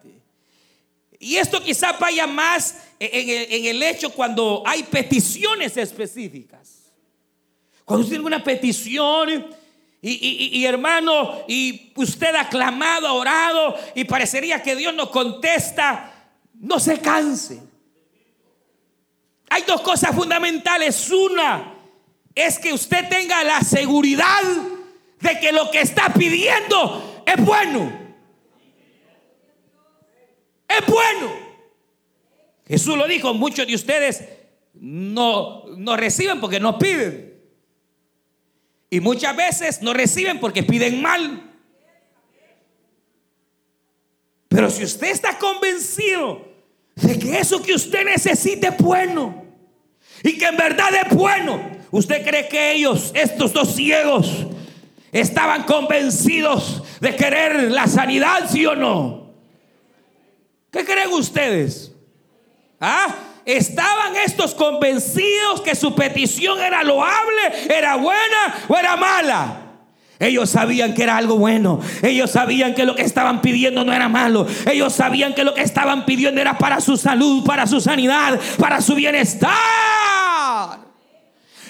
y 1.26 1.38
esto 1.38 1.60
quizá 1.60 1.94
vaya 1.94 2.28
más 2.28 2.84
en 3.00 3.66
el, 3.66 3.82
hecho 3.82 4.12
cuando 4.12 4.62
hay 4.64 4.84
peticiones 4.84 5.76
específicas. 5.76 6.94
Cuando 7.84 8.04
usted 8.04 8.18
tiene 8.18 8.28
una 8.28 8.44
petición 8.44 9.48
y, 10.04 10.64
hermano, 10.64 11.44
y 11.48 11.92
usted 11.96 12.36
ha 12.36 12.48
clamado, 12.48 13.08
ha 13.08 13.14
orado 13.14 13.76
y 13.96 14.04
parecería 14.04 14.62
que 14.62 14.76
Dios 14.76 14.94
no 14.94 15.10
contesta, 15.10 16.30
no 16.60 16.80
se 16.80 17.00
canse. 17.00 17.60
Hay 19.50 19.64
dos 19.64 19.82
cosas 19.82 20.16
fundamentales. 20.16 21.10
Una 21.10 21.74
es 22.36 22.60
que 22.60 22.72
usted 22.72 23.10
tenga 23.10 23.44
la 23.44 23.62
seguridad 23.62 24.44
de 25.22 25.40
que 25.40 25.52
lo 25.52 25.72
que 25.72 25.82
está 25.82 26.14
pidiendo 26.14 27.24
es 27.26 27.44
bueno 27.44 28.05
es 30.80 30.86
bueno. 30.88 31.34
Jesús 32.68 32.98
lo 32.98 33.08
dijo, 33.08 33.34
muchos 33.34 33.68
de 33.68 33.76
ustedes 33.76 34.24
no, 34.74 35.66
no 35.78 35.96
reciben 35.96 36.40
porque 36.42 36.60
no 36.60 36.78
piden. 36.78 37.36
Y 38.90 39.00
muchas 39.00 39.36
veces 39.36 39.82
no 39.82 39.94
reciben 39.94 40.40
porque 40.40 40.64
piden 40.64 41.02
mal. 41.02 41.52
Pero 44.48 44.70
si 44.70 44.84
usted 44.84 45.12
está 45.12 45.38
convencido 45.38 46.48
de 46.96 47.20
que 47.20 47.40
eso 47.40 47.62
que 47.62 47.74
usted 47.74 48.06
necesita 48.06 48.70
es 48.70 48.78
bueno 48.78 49.44
y 50.24 50.38
que 50.38 50.46
en 50.46 50.56
verdad 50.56 50.90
es 51.06 51.16
bueno, 51.16 51.72
¿usted 51.92 52.26
cree 52.26 52.48
que 52.48 52.72
ellos, 52.72 53.12
estos 53.16 53.52
dos 53.52 53.76
ciegos, 53.76 54.48
estaban 55.12 55.64
convencidos 55.64 56.84
de 57.02 57.16
querer 57.16 57.72
la 57.72 57.88
sanidad, 57.88 58.50
sí 58.50 58.66
o 58.66 58.76
no? 58.76 59.25
¿Qué 60.76 60.84
creen 60.84 61.14
ustedes? 61.14 61.94
¿Ah? 62.82 63.08
¿Estaban 63.46 64.18
estos 64.18 64.54
convencidos 64.54 65.62
que 65.62 65.74
su 65.74 65.96
petición 65.96 66.60
era 66.60 66.84
loable, 66.84 67.74
era 67.74 67.96
buena 67.96 68.56
o 68.68 68.76
era 68.76 68.98
mala? 68.98 69.62
Ellos 70.20 70.50
sabían 70.50 70.94
que 70.94 71.04
era 71.04 71.16
algo 71.16 71.38
bueno. 71.38 71.80
Ellos 72.02 72.30
sabían 72.30 72.76
que 72.76 72.86
lo 72.86 72.94
que 72.94 73.04
estaban 73.04 73.42
pidiendo 73.42 73.86
no 73.86 73.94
era 73.94 74.10
malo. 74.10 74.46
Ellos 74.70 74.92
sabían 74.92 75.34
que 75.34 75.46
lo 75.46 75.54
que 75.54 75.62
estaban 75.62 76.06
pidiendo 76.06 76.42
era 76.42 76.58
para 76.58 76.82
su 76.82 76.98
salud, 76.98 77.46
para 77.46 77.68
su 77.68 77.80
sanidad, 77.80 78.38
para 78.60 78.82
su 78.82 78.96
bienestar. 78.96 79.54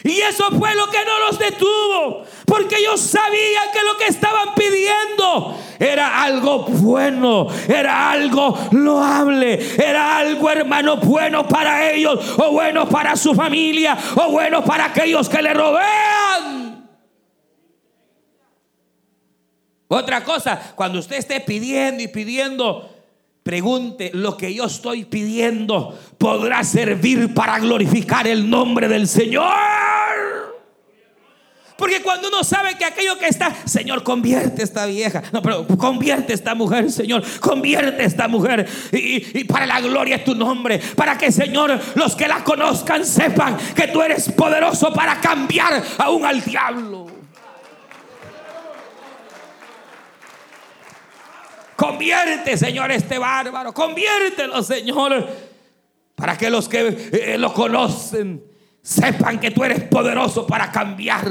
Y 0.05 0.21
eso 0.21 0.51
fue 0.51 0.75
lo 0.75 0.85
que 0.91 1.03
no 1.03 1.19
los 1.27 1.39
detuvo. 1.39 2.23
Porque 2.45 2.75
ellos 2.77 3.01
sabían 3.01 3.71
que 3.73 3.83
lo 3.83 3.97
que 3.97 4.05
estaban 4.05 4.53
pidiendo 4.53 5.57
era 5.79 6.21
algo 6.21 6.59
bueno, 6.59 7.47
era 7.67 8.11
algo 8.11 8.55
loable, 8.71 9.59
era 9.83 10.17
algo 10.17 10.47
hermano 10.51 10.97
bueno 10.97 11.47
para 11.47 11.91
ellos, 11.91 12.19
o 12.37 12.51
bueno 12.51 12.87
para 12.87 13.15
su 13.15 13.33
familia, 13.33 13.97
o 14.15 14.29
bueno 14.29 14.63
para 14.63 14.85
aquellos 14.85 15.27
que 15.27 15.41
le 15.41 15.55
rodean. 15.55 16.87
Otra 19.87 20.23
cosa, 20.23 20.73
cuando 20.75 20.99
usted 20.99 21.17
esté 21.17 21.39
pidiendo 21.39 22.03
y 22.03 22.09
pidiendo, 22.09 22.91
pregunte, 23.41 24.11
¿lo 24.13 24.37
que 24.37 24.53
yo 24.53 24.65
estoy 24.65 25.05
pidiendo 25.05 25.97
podrá 26.19 26.63
servir 26.63 27.33
para 27.33 27.57
glorificar 27.57 28.27
el 28.27 28.47
nombre 28.47 28.87
del 28.87 29.07
Señor? 29.07 29.84
Porque 31.77 32.01
cuando 32.01 32.29
uno 32.29 32.43
sabe 32.43 32.75
que 32.77 32.85
aquello 32.85 33.17
que 33.17 33.27
está, 33.27 33.53
Señor, 33.65 34.01
convierte 34.03 34.63
esta 34.63 34.85
vieja. 34.85 35.21
No, 35.33 35.41
pero 35.41 35.67
convierte 35.67 36.33
esta 36.33 36.55
mujer, 36.55 36.89
Señor. 36.89 37.21
Convierte 37.41 38.05
esta 38.05 38.29
mujer. 38.29 38.65
Y, 38.93 39.43
para 39.43 39.65
la 39.65 39.81
gloria 39.81 40.19
de 40.19 40.23
tu 40.23 40.35
nombre. 40.35 40.79
Para 40.95 41.17
que, 41.17 41.31
Señor, 41.33 41.77
los 41.95 42.15
que 42.15 42.27
la 42.27 42.43
conozcan 42.45 43.05
sepan 43.05 43.57
que 43.75 43.87
tú 43.89 44.01
eres 44.01 44.31
poderoso 44.31 44.93
para 44.93 45.19
cambiar 45.19 45.83
aún 45.97 46.25
al 46.25 46.41
diablo. 46.41 47.07
Convierte, 51.75 52.55
Señor, 52.55 52.89
este 52.91 53.17
bárbaro. 53.17 53.73
Conviértelo, 53.73 54.63
Señor. 54.63 55.27
Para 56.15 56.37
que 56.37 56.49
los 56.49 56.69
que 56.69 57.09
eh, 57.11 57.37
lo 57.37 57.53
conocen 57.53 58.41
sepan 58.81 59.39
que 59.39 59.51
tú 59.51 59.65
eres 59.65 59.83
poderoso 59.83 60.47
para 60.47 60.71
cambiar. 60.71 61.27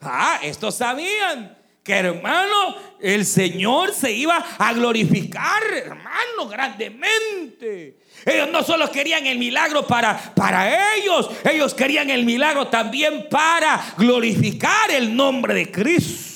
Ah, 0.00 0.40
estos 0.42 0.74
sabían 0.76 1.56
que 1.86 1.92
hermano, 1.92 2.74
el 3.00 3.24
Señor 3.24 3.94
se 3.94 4.10
iba 4.10 4.44
a 4.58 4.72
glorificar, 4.72 5.62
hermano, 5.72 6.48
grandemente. 6.48 7.98
Ellos 8.24 8.48
no 8.50 8.64
solo 8.64 8.90
querían 8.90 9.24
el 9.26 9.38
milagro 9.38 9.86
para, 9.86 10.34
para 10.34 10.96
ellos, 10.96 11.30
ellos 11.48 11.74
querían 11.74 12.10
el 12.10 12.24
milagro 12.24 12.66
también 12.66 13.28
para 13.30 13.94
glorificar 13.96 14.90
el 14.90 15.14
nombre 15.14 15.54
de 15.54 15.70
Cristo. 15.70 16.35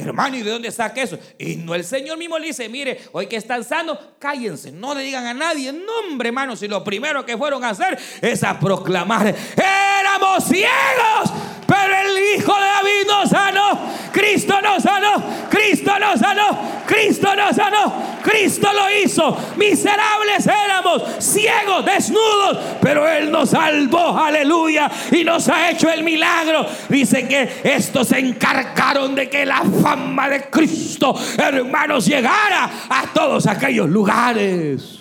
Hermano, 0.00 0.36
¿y 0.36 0.42
de 0.42 0.50
dónde 0.50 0.70
saca 0.70 1.02
eso? 1.02 1.18
Y 1.38 1.56
no 1.56 1.74
el 1.74 1.84
Señor 1.84 2.18
mismo 2.18 2.38
le 2.38 2.48
dice, 2.48 2.68
mire, 2.68 3.00
hoy 3.12 3.26
que 3.26 3.36
están 3.36 3.64
sanos, 3.64 3.98
cállense, 4.18 4.72
no 4.72 4.94
le 4.94 5.02
digan 5.02 5.26
a 5.26 5.34
nadie, 5.34 5.72
nombre, 5.72 6.28
hermano, 6.28 6.56
si 6.56 6.68
lo 6.68 6.82
primero 6.82 7.24
que 7.24 7.36
fueron 7.36 7.64
a 7.64 7.70
hacer 7.70 7.98
es 8.20 8.42
a 8.42 8.58
proclamar, 8.58 9.34
éramos 9.56 10.44
ciegos, 10.44 11.32
pero 11.70 11.94
el 12.04 12.36
Hijo 12.36 12.52
de 12.52 12.66
David 12.66 13.06
nos 13.06 13.30
sanó, 13.30 13.78
Cristo 14.10 14.60
nos 14.60 14.82
sanó, 14.82 15.22
Cristo 15.48 15.92
nos 16.00 16.18
sanó, 16.18 16.58
Cristo 16.84 17.36
nos 17.36 17.54
sanó, 17.54 17.92
Cristo 18.24 18.68
lo 18.72 18.90
hizo, 18.90 19.36
miserables 19.56 20.48
éramos, 20.48 21.04
ciegos, 21.20 21.84
desnudos, 21.84 22.58
pero 22.80 23.08
Él 23.08 23.30
nos 23.30 23.50
salvó, 23.50 24.18
aleluya, 24.18 24.90
y 25.12 25.22
nos 25.22 25.48
ha 25.48 25.70
hecho 25.70 25.88
el 25.88 26.02
milagro. 26.02 26.66
Dice 26.88 27.28
que 27.28 27.60
estos 27.62 28.08
se 28.08 28.18
encargaron 28.18 29.14
de 29.14 29.30
que 29.30 29.46
la 29.46 29.62
fama 29.80 30.28
de 30.28 30.50
Cristo, 30.50 31.14
hermanos, 31.38 32.04
llegara 32.04 32.68
a 32.88 33.04
todos 33.14 33.46
aquellos 33.46 33.88
lugares. 33.88 34.99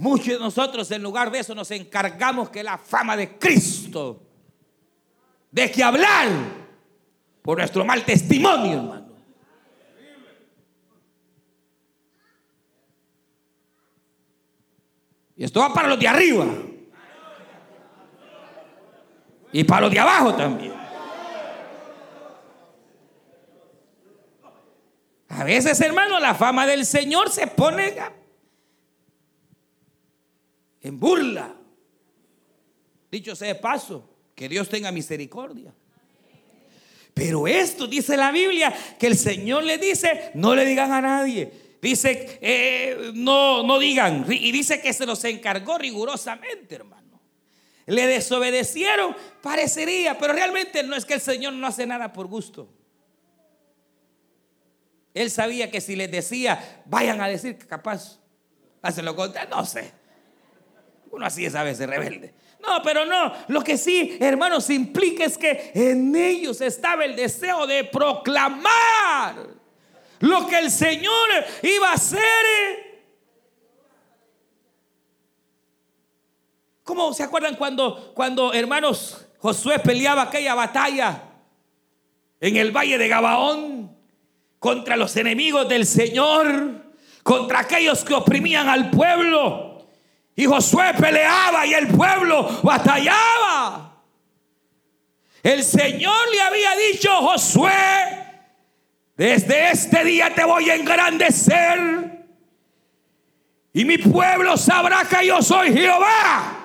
Muchos 0.00 0.28
de 0.28 0.38
nosotros 0.38 0.90
en 0.92 1.02
lugar 1.02 1.30
de 1.30 1.40
eso 1.40 1.54
nos 1.54 1.70
encargamos 1.72 2.48
que 2.48 2.62
la 2.62 2.78
fama 2.78 3.18
de 3.18 3.36
Cristo, 3.36 4.22
de 5.50 5.70
que 5.70 5.84
hablar 5.84 6.26
por 7.42 7.58
nuestro 7.58 7.84
mal 7.84 8.02
testimonio, 8.02 8.78
hermano. 8.78 9.12
Y 15.36 15.44
esto 15.44 15.60
va 15.60 15.74
para 15.74 15.88
los 15.88 16.00
de 16.00 16.08
arriba. 16.08 16.46
Y 19.52 19.64
para 19.64 19.82
los 19.82 19.90
de 19.90 19.98
abajo 20.00 20.34
también. 20.34 20.72
A 25.28 25.44
veces, 25.44 25.78
hermano, 25.82 26.18
la 26.18 26.34
fama 26.34 26.66
del 26.66 26.86
Señor 26.86 27.28
se 27.28 27.46
pone 27.48 28.19
en 30.80 30.98
burla. 30.98 31.54
Dicho 33.10 33.34
sea 33.34 33.48
de 33.48 33.54
paso, 33.56 34.08
que 34.34 34.48
Dios 34.48 34.68
tenga 34.68 34.92
misericordia. 34.92 35.74
Pero 37.12 37.46
esto 37.46 37.86
dice 37.86 38.16
la 38.16 38.30
Biblia 38.30 38.72
que 38.98 39.08
el 39.08 39.16
Señor 39.16 39.64
le 39.64 39.78
dice, 39.78 40.30
no 40.34 40.54
le 40.54 40.64
digan 40.64 40.92
a 40.92 41.00
nadie. 41.00 41.52
Dice, 41.82 42.38
eh, 42.40 43.10
no, 43.14 43.62
no 43.62 43.78
digan. 43.78 44.26
Y 44.30 44.52
dice 44.52 44.80
que 44.80 44.92
se 44.92 45.06
los 45.06 45.24
encargó 45.24 45.78
rigurosamente, 45.78 46.76
hermano. 46.76 47.20
Le 47.86 48.06
desobedecieron, 48.06 49.16
parecería, 49.42 50.16
pero 50.18 50.32
realmente 50.32 50.82
no 50.82 50.94
es 50.94 51.04
que 51.04 51.14
el 51.14 51.20
Señor 51.20 51.54
no 51.54 51.66
hace 51.66 51.86
nada 51.86 52.12
por 52.12 52.26
gusto. 52.26 52.72
Él 55.12 55.30
sabía 55.30 55.70
que 55.70 55.80
si 55.80 55.96
les 55.96 56.10
decía, 56.10 56.82
vayan 56.86 57.20
a 57.20 57.28
decir 57.28 57.58
que 57.58 57.66
capaz 57.66 58.20
hacen 58.80 59.04
lo 59.04 59.16
contrario, 59.16 59.56
no 59.56 59.66
sé. 59.66 59.99
Uno 61.10 61.26
así 61.26 61.44
es 61.44 61.54
a 61.54 61.62
veces 61.62 61.88
rebelde. 61.88 62.34
No, 62.60 62.82
pero 62.82 63.04
no. 63.04 63.32
Lo 63.48 63.62
que 63.62 63.76
sí, 63.76 64.16
hermanos, 64.20 64.70
implica 64.70 65.24
es 65.24 65.36
que 65.36 65.72
en 65.74 66.14
ellos 66.14 66.60
estaba 66.60 67.04
el 67.04 67.16
deseo 67.16 67.66
de 67.66 67.84
proclamar 67.84 69.48
lo 70.20 70.46
que 70.46 70.58
el 70.58 70.70
Señor 70.70 71.28
iba 71.62 71.90
a 71.90 71.94
hacer. 71.94 72.20
¿Cómo 76.84 77.12
se 77.14 77.22
acuerdan 77.22 77.56
cuando, 77.56 78.12
cuando 78.14 78.52
hermanos 78.52 79.26
Josué 79.38 79.78
peleaba 79.78 80.22
aquella 80.22 80.54
batalla 80.54 81.22
en 82.40 82.56
el 82.56 82.72
valle 82.72 82.98
de 82.98 83.08
Gabaón 83.08 83.96
contra 84.58 84.96
los 84.96 85.16
enemigos 85.16 85.68
del 85.68 85.86
Señor, 85.86 86.84
contra 87.22 87.60
aquellos 87.60 88.04
que 88.04 88.12
oprimían 88.12 88.68
al 88.68 88.90
pueblo? 88.90 89.69
Y 90.36 90.46
Josué 90.46 90.94
peleaba 90.98 91.66
y 91.66 91.74
el 91.74 91.88
pueblo 91.88 92.60
batallaba. 92.62 94.02
El 95.42 95.62
Señor 95.62 96.30
le 96.32 96.40
había 96.40 96.70
dicho, 96.92 97.10
Josué, 97.16 97.72
desde 99.16 99.70
este 99.70 100.04
día 100.04 100.34
te 100.34 100.44
voy 100.44 100.68
a 100.70 100.74
engrandecer. 100.74 102.26
Y 103.72 103.84
mi 103.84 103.98
pueblo 103.98 104.56
sabrá 104.56 105.04
que 105.04 105.26
yo 105.26 105.40
soy 105.42 105.72
Jehová. 105.72 106.59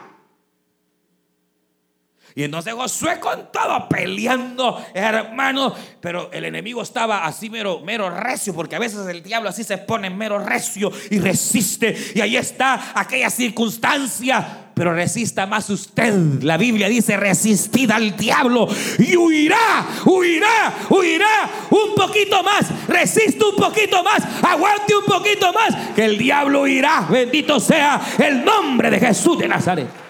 Y 2.37 2.43
entonces 2.43 2.73
Josué 2.73 3.17
con 3.21 3.49
todo 3.49 3.87
peleando, 3.87 4.85
hermano. 4.93 5.73
Pero 6.01 6.29
el 6.33 6.43
enemigo 6.43 6.81
estaba 6.81 7.25
así 7.25 7.49
mero, 7.49 7.79
mero 7.79 8.09
recio, 8.09 8.53
porque 8.53 8.75
a 8.75 8.79
veces 8.79 9.07
el 9.07 9.23
diablo 9.23 9.47
así 9.47 9.63
se 9.63 9.77
pone 9.77 10.09
mero 10.09 10.37
recio 10.37 10.91
y 11.09 11.19
resiste. 11.19 11.95
Y 12.13 12.19
ahí 12.19 12.35
está 12.35 12.91
aquella 12.93 13.29
circunstancia. 13.29 14.63
Pero 14.73 14.93
resista 14.93 15.45
más 15.45 15.69
usted. 15.69 16.13
La 16.41 16.57
Biblia 16.57 16.89
dice, 16.89 17.15
resistid 17.15 17.89
al 17.91 18.17
diablo 18.17 18.67
y 18.99 19.15
huirá, 19.15 19.87
huirá, 20.03 20.73
huirá 20.89 21.49
un 21.69 21.95
poquito 21.95 22.43
más. 22.43 22.65
Resiste 22.85 23.45
un 23.45 23.55
poquito 23.55 24.03
más, 24.03 24.21
aguante 24.43 24.93
un 24.93 25.05
poquito 25.05 25.53
más, 25.53 25.73
que 25.95 26.03
el 26.03 26.17
diablo 26.17 26.63
huirá. 26.63 27.07
Bendito 27.09 27.61
sea 27.61 28.01
el 28.19 28.43
nombre 28.43 28.91
de 28.91 28.99
Jesús 28.99 29.39
de 29.39 29.47
Nazaret. 29.47 30.04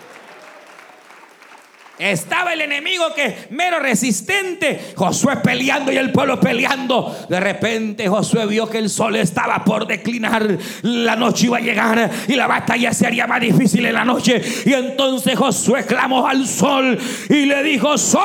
Estaba 1.97 2.51
el 2.53 2.61
enemigo 2.61 3.13
que 3.13 3.47
mero 3.51 3.79
resistente. 3.79 4.93
Josué 4.95 5.37
peleando 5.37 5.91
y 5.91 5.97
el 5.97 6.11
pueblo 6.11 6.39
peleando. 6.39 7.25
De 7.29 7.39
repente 7.39 8.07
Josué 8.07 8.45
vio 8.47 8.69
que 8.69 8.79
el 8.79 8.89
sol 8.89 9.15
estaba 9.15 9.63
por 9.63 9.87
declinar. 9.87 10.57
La 10.81 11.15
noche 11.15 11.45
iba 11.45 11.57
a 11.57 11.61
llegar 11.61 12.11
y 12.27 12.35
la 12.35 12.47
batalla 12.47 12.93
se 12.93 13.07
haría 13.07 13.27
más 13.27 13.39
difícil 13.39 13.85
en 13.85 13.93
la 13.93 14.03
noche. 14.03 14.41
Y 14.65 14.73
entonces 14.73 15.37
Josué 15.37 15.85
clamó 15.85 16.27
al 16.27 16.45
sol 16.47 16.97
y 17.29 17.45
le 17.45 17.63
dijo, 17.63 17.97
sol, 17.97 18.21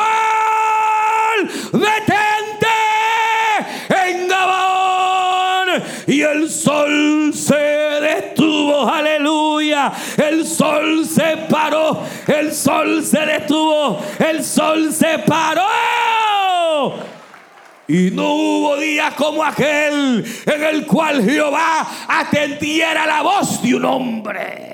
detente 1.72 2.66
en 3.88 4.28
Gabón. 4.28 5.82
Y 6.08 6.22
el 6.22 6.50
sol 6.50 7.32
se. 7.34 7.69
El 10.16 10.46
sol 10.46 11.06
se 11.06 11.36
paró. 11.48 12.02
El 12.26 12.52
sol 12.54 13.04
se 13.04 13.20
detuvo. 13.20 14.00
El 14.18 14.44
sol 14.44 14.92
se 14.92 15.18
paró. 15.20 15.66
Y 17.88 18.10
no 18.12 18.34
hubo 18.34 18.76
día 18.76 19.12
como 19.16 19.44
aquel 19.44 20.24
en 20.46 20.62
el 20.62 20.86
cual 20.86 21.24
Jehová 21.24 21.86
atendiera 22.06 23.04
la 23.04 23.22
voz 23.22 23.60
de 23.62 23.74
un 23.74 23.84
hombre. 23.84 24.70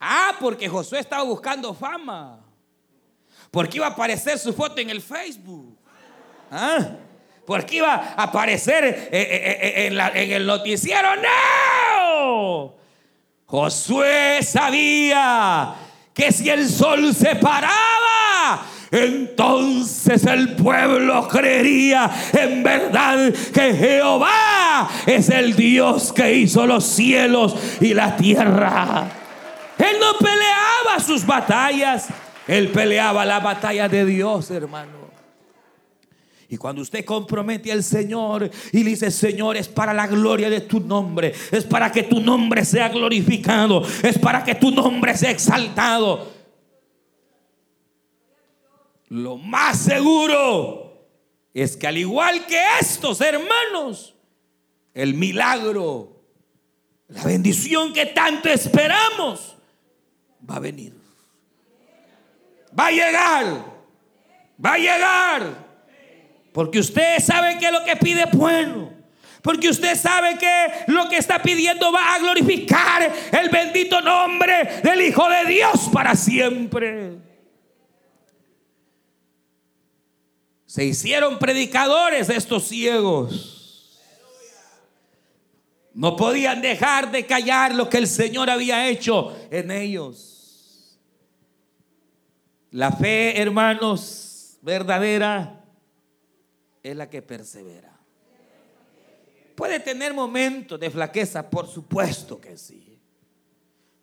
Ah, 0.00 0.34
porque 0.40 0.66
Josué 0.66 1.00
estaba 1.00 1.24
buscando 1.24 1.74
fama. 1.74 2.40
Porque 3.50 3.76
iba 3.76 3.86
a 3.86 3.90
aparecer 3.90 4.38
su 4.38 4.54
foto 4.54 4.80
en 4.80 4.88
el 4.88 5.02
Facebook. 5.02 5.76
¿Ah? 6.50 6.88
Porque 7.46 7.76
iba 7.76 7.92
a 7.94 8.22
aparecer 8.22 8.84
eh, 8.84 9.08
eh, 9.12 9.86
eh, 9.92 10.12
en 10.14 10.32
el 10.32 10.46
noticiero. 10.46 11.16
No. 11.16 11.99
Josué 13.46 14.42
sabía 14.42 15.74
que 16.14 16.30
si 16.30 16.48
el 16.48 16.68
sol 16.68 17.12
se 17.14 17.34
paraba, 17.36 18.64
entonces 18.92 20.24
el 20.24 20.54
pueblo 20.54 21.26
creería 21.28 22.10
en 22.32 22.62
verdad 22.62 23.32
que 23.52 23.74
Jehová 23.74 24.88
es 25.06 25.28
el 25.30 25.56
Dios 25.56 26.12
que 26.12 26.32
hizo 26.34 26.66
los 26.66 26.84
cielos 26.84 27.56
y 27.80 27.94
la 27.94 28.16
tierra. 28.16 29.08
Él 29.78 29.96
no 29.98 30.18
peleaba 30.18 31.00
sus 31.04 31.26
batallas, 31.26 32.08
él 32.46 32.68
peleaba 32.68 33.24
la 33.24 33.40
batalla 33.40 33.88
de 33.88 34.04
Dios, 34.04 34.50
hermano. 34.50 34.99
Y 36.52 36.56
cuando 36.56 36.82
usted 36.82 37.04
compromete 37.04 37.70
al 37.70 37.84
Señor 37.84 38.50
y 38.72 38.82
le 38.82 38.90
dice, 38.90 39.12
Señor, 39.12 39.56
es 39.56 39.68
para 39.68 39.94
la 39.94 40.08
gloria 40.08 40.50
de 40.50 40.60
tu 40.60 40.80
nombre, 40.80 41.32
es 41.52 41.64
para 41.64 41.92
que 41.92 42.02
tu 42.02 42.18
nombre 42.18 42.64
sea 42.64 42.88
glorificado, 42.88 43.86
es 44.02 44.18
para 44.18 44.42
que 44.42 44.56
tu 44.56 44.72
nombre 44.72 45.16
sea 45.16 45.30
exaltado. 45.30 46.28
Lo 49.10 49.36
más 49.36 49.78
seguro 49.78 51.08
es 51.54 51.76
que 51.76 51.86
al 51.86 51.98
igual 51.98 52.44
que 52.46 52.60
estos 52.80 53.20
hermanos, 53.20 54.16
el 54.92 55.14
milagro, 55.14 56.20
la 57.06 57.22
bendición 57.22 57.92
que 57.92 58.06
tanto 58.06 58.48
esperamos, 58.48 59.56
va 60.50 60.56
a 60.56 60.60
venir. 60.60 60.98
Va 62.76 62.88
a 62.88 62.90
llegar. 62.90 63.64
Va 64.64 64.72
a 64.72 64.78
llegar. 64.78 65.69
Porque 66.52 66.80
usted 66.80 67.18
sabe 67.20 67.58
que 67.58 67.70
lo 67.70 67.84
que 67.84 67.96
pide 67.96 68.22
es 68.22 68.32
bueno. 68.32 68.92
Porque 69.42 69.68
usted 69.68 69.96
sabe 69.96 70.36
que 70.36 70.66
lo 70.88 71.08
que 71.08 71.16
está 71.16 71.40
pidiendo 71.40 71.90
va 71.92 72.14
a 72.14 72.18
glorificar 72.18 73.10
el 73.32 73.48
bendito 73.48 74.00
nombre 74.02 74.80
del 74.82 75.00
Hijo 75.02 75.28
de 75.28 75.46
Dios 75.46 75.88
para 75.92 76.14
siempre. 76.14 77.16
Se 80.66 80.84
hicieron 80.84 81.38
predicadores 81.38 82.28
estos 82.28 82.64
ciegos. 82.64 83.98
No 85.94 86.16
podían 86.16 86.60
dejar 86.60 87.10
de 87.10 87.26
callar 87.26 87.74
lo 87.74 87.88
que 87.88 87.98
el 87.98 88.06
Señor 88.06 88.50
había 88.50 88.88
hecho 88.88 89.36
en 89.50 89.70
ellos. 89.70 90.98
La 92.70 92.92
fe, 92.92 93.40
hermanos, 93.40 94.58
verdadera 94.62 95.59
es 96.82 96.96
la 96.96 97.08
que 97.08 97.22
persevera. 97.22 97.98
Puede 99.54 99.80
tener 99.80 100.14
momentos 100.14 100.80
de 100.80 100.90
flaqueza, 100.90 101.48
por 101.50 101.66
supuesto 101.66 102.40
que 102.40 102.56
sí. 102.56 102.98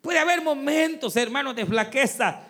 Puede 0.00 0.18
haber 0.18 0.40
momentos, 0.40 1.16
hermanos, 1.16 1.56
de 1.56 1.66
flaqueza, 1.66 2.42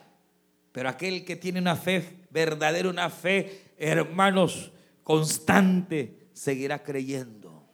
pero 0.73 0.89
aquel 0.89 1.25
que 1.25 1.37
tiene 1.37 1.61
una 1.61 1.77
fe 1.77 2.27
verdadera, 2.31 2.89
una 2.89 3.09
fe, 3.09 3.73
hermanos, 3.79 4.71
constante, 5.03 6.29
seguirá 6.33 6.83
creyendo. 6.83 7.65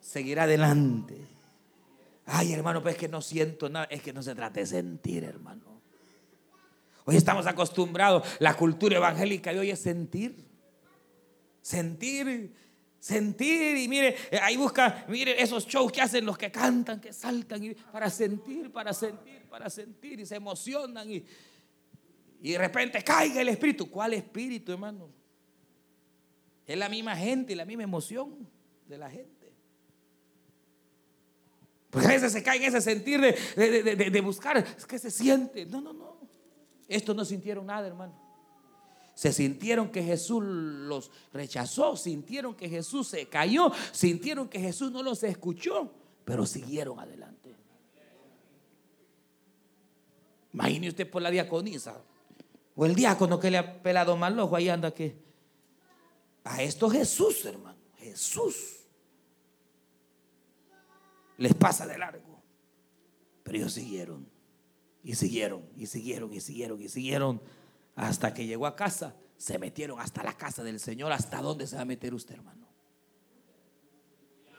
Seguirá 0.00 0.44
adelante. 0.44 1.16
Ay, 2.26 2.52
hermano, 2.52 2.82
pues 2.82 2.94
es 2.94 3.00
que 3.00 3.08
no 3.08 3.20
siento 3.20 3.68
nada. 3.68 3.86
Es 3.90 4.02
que 4.02 4.12
no 4.12 4.22
se 4.22 4.34
trata 4.34 4.60
de 4.60 4.66
sentir, 4.66 5.24
hermano. 5.24 5.82
Hoy 7.04 7.16
estamos 7.16 7.46
acostumbrados, 7.46 8.26
la 8.38 8.54
cultura 8.54 8.96
evangélica 8.96 9.52
de 9.52 9.58
hoy 9.58 9.70
es 9.70 9.80
sentir. 9.80 10.51
Sentir, 11.62 12.52
sentir 12.98 13.76
y 13.76 13.88
mire, 13.88 14.16
eh, 14.30 14.38
ahí 14.42 14.56
busca, 14.56 15.06
mire 15.08 15.40
esos 15.40 15.66
shows 15.66 15.90
que 15.90 16.00
hacen 16.00 16.26
los 16.26 16.36
que 16.36 16.50
cantan, 16.50 17.00
que 17.00 17.12
saltan 17.12 17.64
y, 17.64 17.74
para 17.74 18.10
sentir, 18.10 18.70
para 18.70 18.92
sentir, 18.92 19.42
para 19.48 19.70
sentir 19.70 20.20
y 20.20 20.26
se 20.26 20.36
emocionan 20.36 21.10
y, 21.10 21.24
y 22.42 22.52
de 22.52 22.58
repente 22.58 23.02
caiga 23.02 23.40
el 23.40 23.48
espíritu. 23.48 23.88
¿Cuál 23.88 24.14
espíritu, 24.14 24.72
hermano? 24.72 25.08
Es 26.66 26.76
la 26.76 26.88
misma 26.88 27.16
gente 27.16 27.52
y 27.52 27.56
la 27.56 27.64
misma 27.64 27.84
emoción 27.84 28.48
de 28.86 28.98
la 28.98 29.08
gente. 29.08 29.52
Porque 31.90 32.08
a 32.08 32.10
veces 32.10 32.32
se 32.32 32.42
cae 32.42 32.56
en 32.56 32.64
ese 32.64 32.80
sentir 32.80 33.20
de, 33.20 33.32
de, 33.96 34.10
de 34.10 34.20
buscar, 34.20 34.56
es 34.56 34.86
que 34.86 34.98
se 34.98 35.10
siente. 35.10 35.66
No, 35.66 35.80
no, 35.80 35.92
no. 35.92 36.20
Estos 36.88 37.14
no 37.14 37.24
sintieron 37.24 37.66
nada, 37.66 37.86
hermano. 37.86 38.21
Se 39.14 39.32
sintieron 39.32 39.90
que 39.90 40.02
Jesús 40.02 40.42
los 40.42 41.10
rechazó, 41.32 41.96
sintieron 41.96 42.54
que 42.54 42.68
Jesús 42.68 43.08
se 43.08 43.26
cayó, 43.26 43.70
sintieron 43.92 44.48
que 44.48 44.58
Jesús 44.58 44.90
no 44.90 45.02
los 45.02 45.22
escuchó, 45.22 45.92
pero 46.24 46.46
siguieron 46.46 46.98
adelante. 46.98 47.54
Imagine 50.52 50.88
usted 50.88 51.10
por 51.10 51.22
la 51.22 51.30
diaconisa 51.30 52.02
o 52.74 52.86
el 52.86 52.94
diácono 52.94 53.38
que 53.38 53.50
le 53.50 53.58
ha 53.58 53.82
pelado 53.82 54.16
mal 54.16 54.38
ojo, 54.38 54.56
ahí 54.56 54.68
anda 54.68 54.92
que 54.92 55.16
a 56.44 56.62
esto 56.62 56.90
Jesús, 56.90 57.44
hermano, 57.44 57.78
Jesús 57.96 58.80
les 61.38 61.54
pasa 61.54 61.86
de 61.86 61.98
largo, 61.98 62.42
pero 63.42 63.58
ellos 63.58 63.72
siguieron. 63.72 64.30
Y 65.04 65.16
siguieron, 65.16 65.64
y 65.76 65.86
siguieron, 65.86 66.32
y 66.32 66.40
siguieron, 66.40 66.80
y 66.80 66.88
siguieron. 66.88 67.42
Hasta 67.94 68.32
que 68.32 68.46
llegó 68.46 68.66
a 68.66 68.76
casa. 68.76 69.14
Se 69.36 69.58
metieron 69.58 70.00
hasta 70.00 70.22
la 70.22 70.36
casa 70.36 70.62
del 70.62 70.80
Señor. 70.80 71.12
¿Hasta 71.12 71.40
dónde 71.40 71.66
se 71.66 71.76
va 71.76 71.82
a 71.82 71.84
meter 71.84 72.14
usted, 72.14 72.34
hermano? 72.34 72.68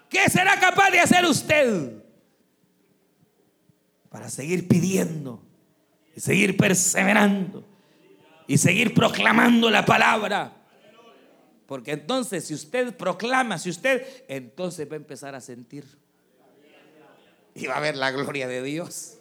¿Qué 0.09 0.29
será 0.29 0.59
capaz 0.59 0.91
de 0.91 0.99
hacer 0.99 1.25
usted 1.25 2.03
para 4.09 4.29
seguir 4.29 4.67
pidiendo 4.67 5.43
y 6.15 6.19
seguir 6.19 6.55
perseverando 6.55 7.65
y 8.45 8.57
seguir 8.57 8.93
proclamando 8.93 9.71
la 9.71 9.85
palabra? 9.85 10.53
Porque 11.65 11.93
entonces 11.93 12.45
si 12.45 12.53
usted 12.53 12.95
proclama, 12.95 13.57
si 13.57 13.71
usted, 13.71 14.05
entonces 14.27 14.87
va 14.87 14.93
a 14.93 14.97
empezar 14.97 15.33
a 15.33 15.41
sentir 15.41 15.85
y 17.55 17.65
va 17.65 17.77
a 17.77 17.79
ver 17.79 17.95
la 17.95 18.11
gloria 18.11 18.47
de 18.47 18.61
Dios 18.61 19.17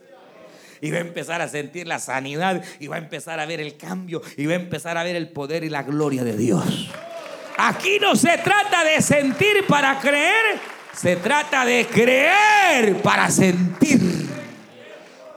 y 0.82 0.90
va 0.90 0.98
a 0.98 1.00
empezar 1.00 1.40
a 1.40 1.48
sentir 1.48 1.86
la 1.86 2.00
sanidad 2.00 2.62
y 2.80 2.88
va 2.88 2.96
a 2.96 2.98
empezar 2.98 3.38
a 3.38 3.46
ver 3.46 3.60
el 3.60 3.76
cambio 3.76 4.20
y 4.36 4.46
va 4.46 4.52
a 4.52 4.56
empezar 4.56 4.98
a 4.98 5.04
ver 5.04 5.14
el 5.14 5.28
poder 5.28 5.62
y 5.62 5.70
la 5.70 5.84
gloria 5.84 6.24
de 6.24 6.36
Dios. 6.36 6.90
Aquí 7.56 7.98
no 8.00 8.16
se 8.16 8.36
trata 8.38 8.82
de 8.82 9.00
sentir 9.00 9.64
para 9.68 10.00
creer, 10.00 10.58
se 10.92 11.14
trata 11.16 11.64
de 11.64 11.86
creer 11.86 13.00
para 13.00 13.30
sentir, 13.30 14.00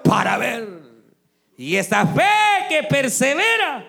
para 0.04 0.38
ver. 0.40 0.68
Y 1.56 1.76
esa 1.76 2.08
fe 2.08 2.24
que 2.68 2.82
persevera, 2.84 3.86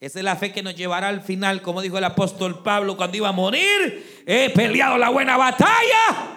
esa 0.00 0.18
es 0.18 0.24
la 0.24 0.34
fe 0.34 0.50
que 0.50 0.64
nos 0.64 0.74
llevará 0.74 1.06
al 1.06 1.20
final, 1.20 1.62
como 1.62 1.82
dijo 1.82 1.98
el 1.98 2.04
apóstol 2.04 2.64
Pablo 2.64 2.96
cuando 2.96 3.16
iba 3.16 3.28
a 3.28 3.32
morir. 3.32 4.24
He 4.26 4.50
peleado 4.50 4.98
la 4.98 5.10
buena 5.10 5.36
batalla, 5.36 6.34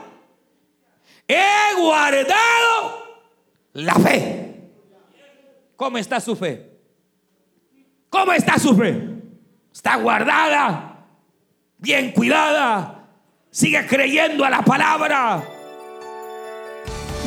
he 1.28 1.76
guardado 1.80 3.04
la 3.74 3.96
fe. 3.96 4.43
¿Cómo 5.76 5.98
está 5.98 6.20
su 6.20 6.36
fe? 6.36 6.72
¿Cómo 8.10 8.32
está 8.34 8.60
su 8.60 8.76
fe? 8.76 9.10
Está 9.74 9.96
guardada, 9.98 11.08
bien 11.78 12.12
cuidada. 12.12 13.10
Sigue 13.50 13.86
creyendo 13.88 14.46
a 14.46 14.50
la 14.50 14.62
palabra. 14.64 15.44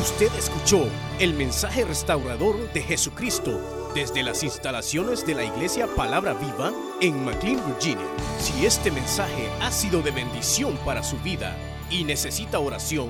Usted 0.01 0.33
escuchó 0.37 0.87
el 1.19 1.33
mensaje 1.33 1.83
restaurador 1.83 2.71
de 2.71 2.81
Jesucristo 2.81 3.91
desde 3.93 4.23
las 4.23 4.43
instalaciones 4.43 5.25
de 5.25 5.35
la 5.35 5.43
iglesia 5.43 5.87
Palabra 5.87 6.33
Viva 6.33 6.71
en 7.01 7.25
McLean, 7.25 7.61
Virginia. 7.65 8.05
Si 8.39 8.65
este 8.65 8.91
mensaje 8.91 9.49
ha 9.61 9.71
sido 9.71 10.01
de 10.01 10.11
bendición 10.11 10.77
para 10.85 11.03
su 11.03 11.17
vida 11.19 11.55
y 11.89 12.03
necesita 12.03 12.59
oración, 12.59 13.09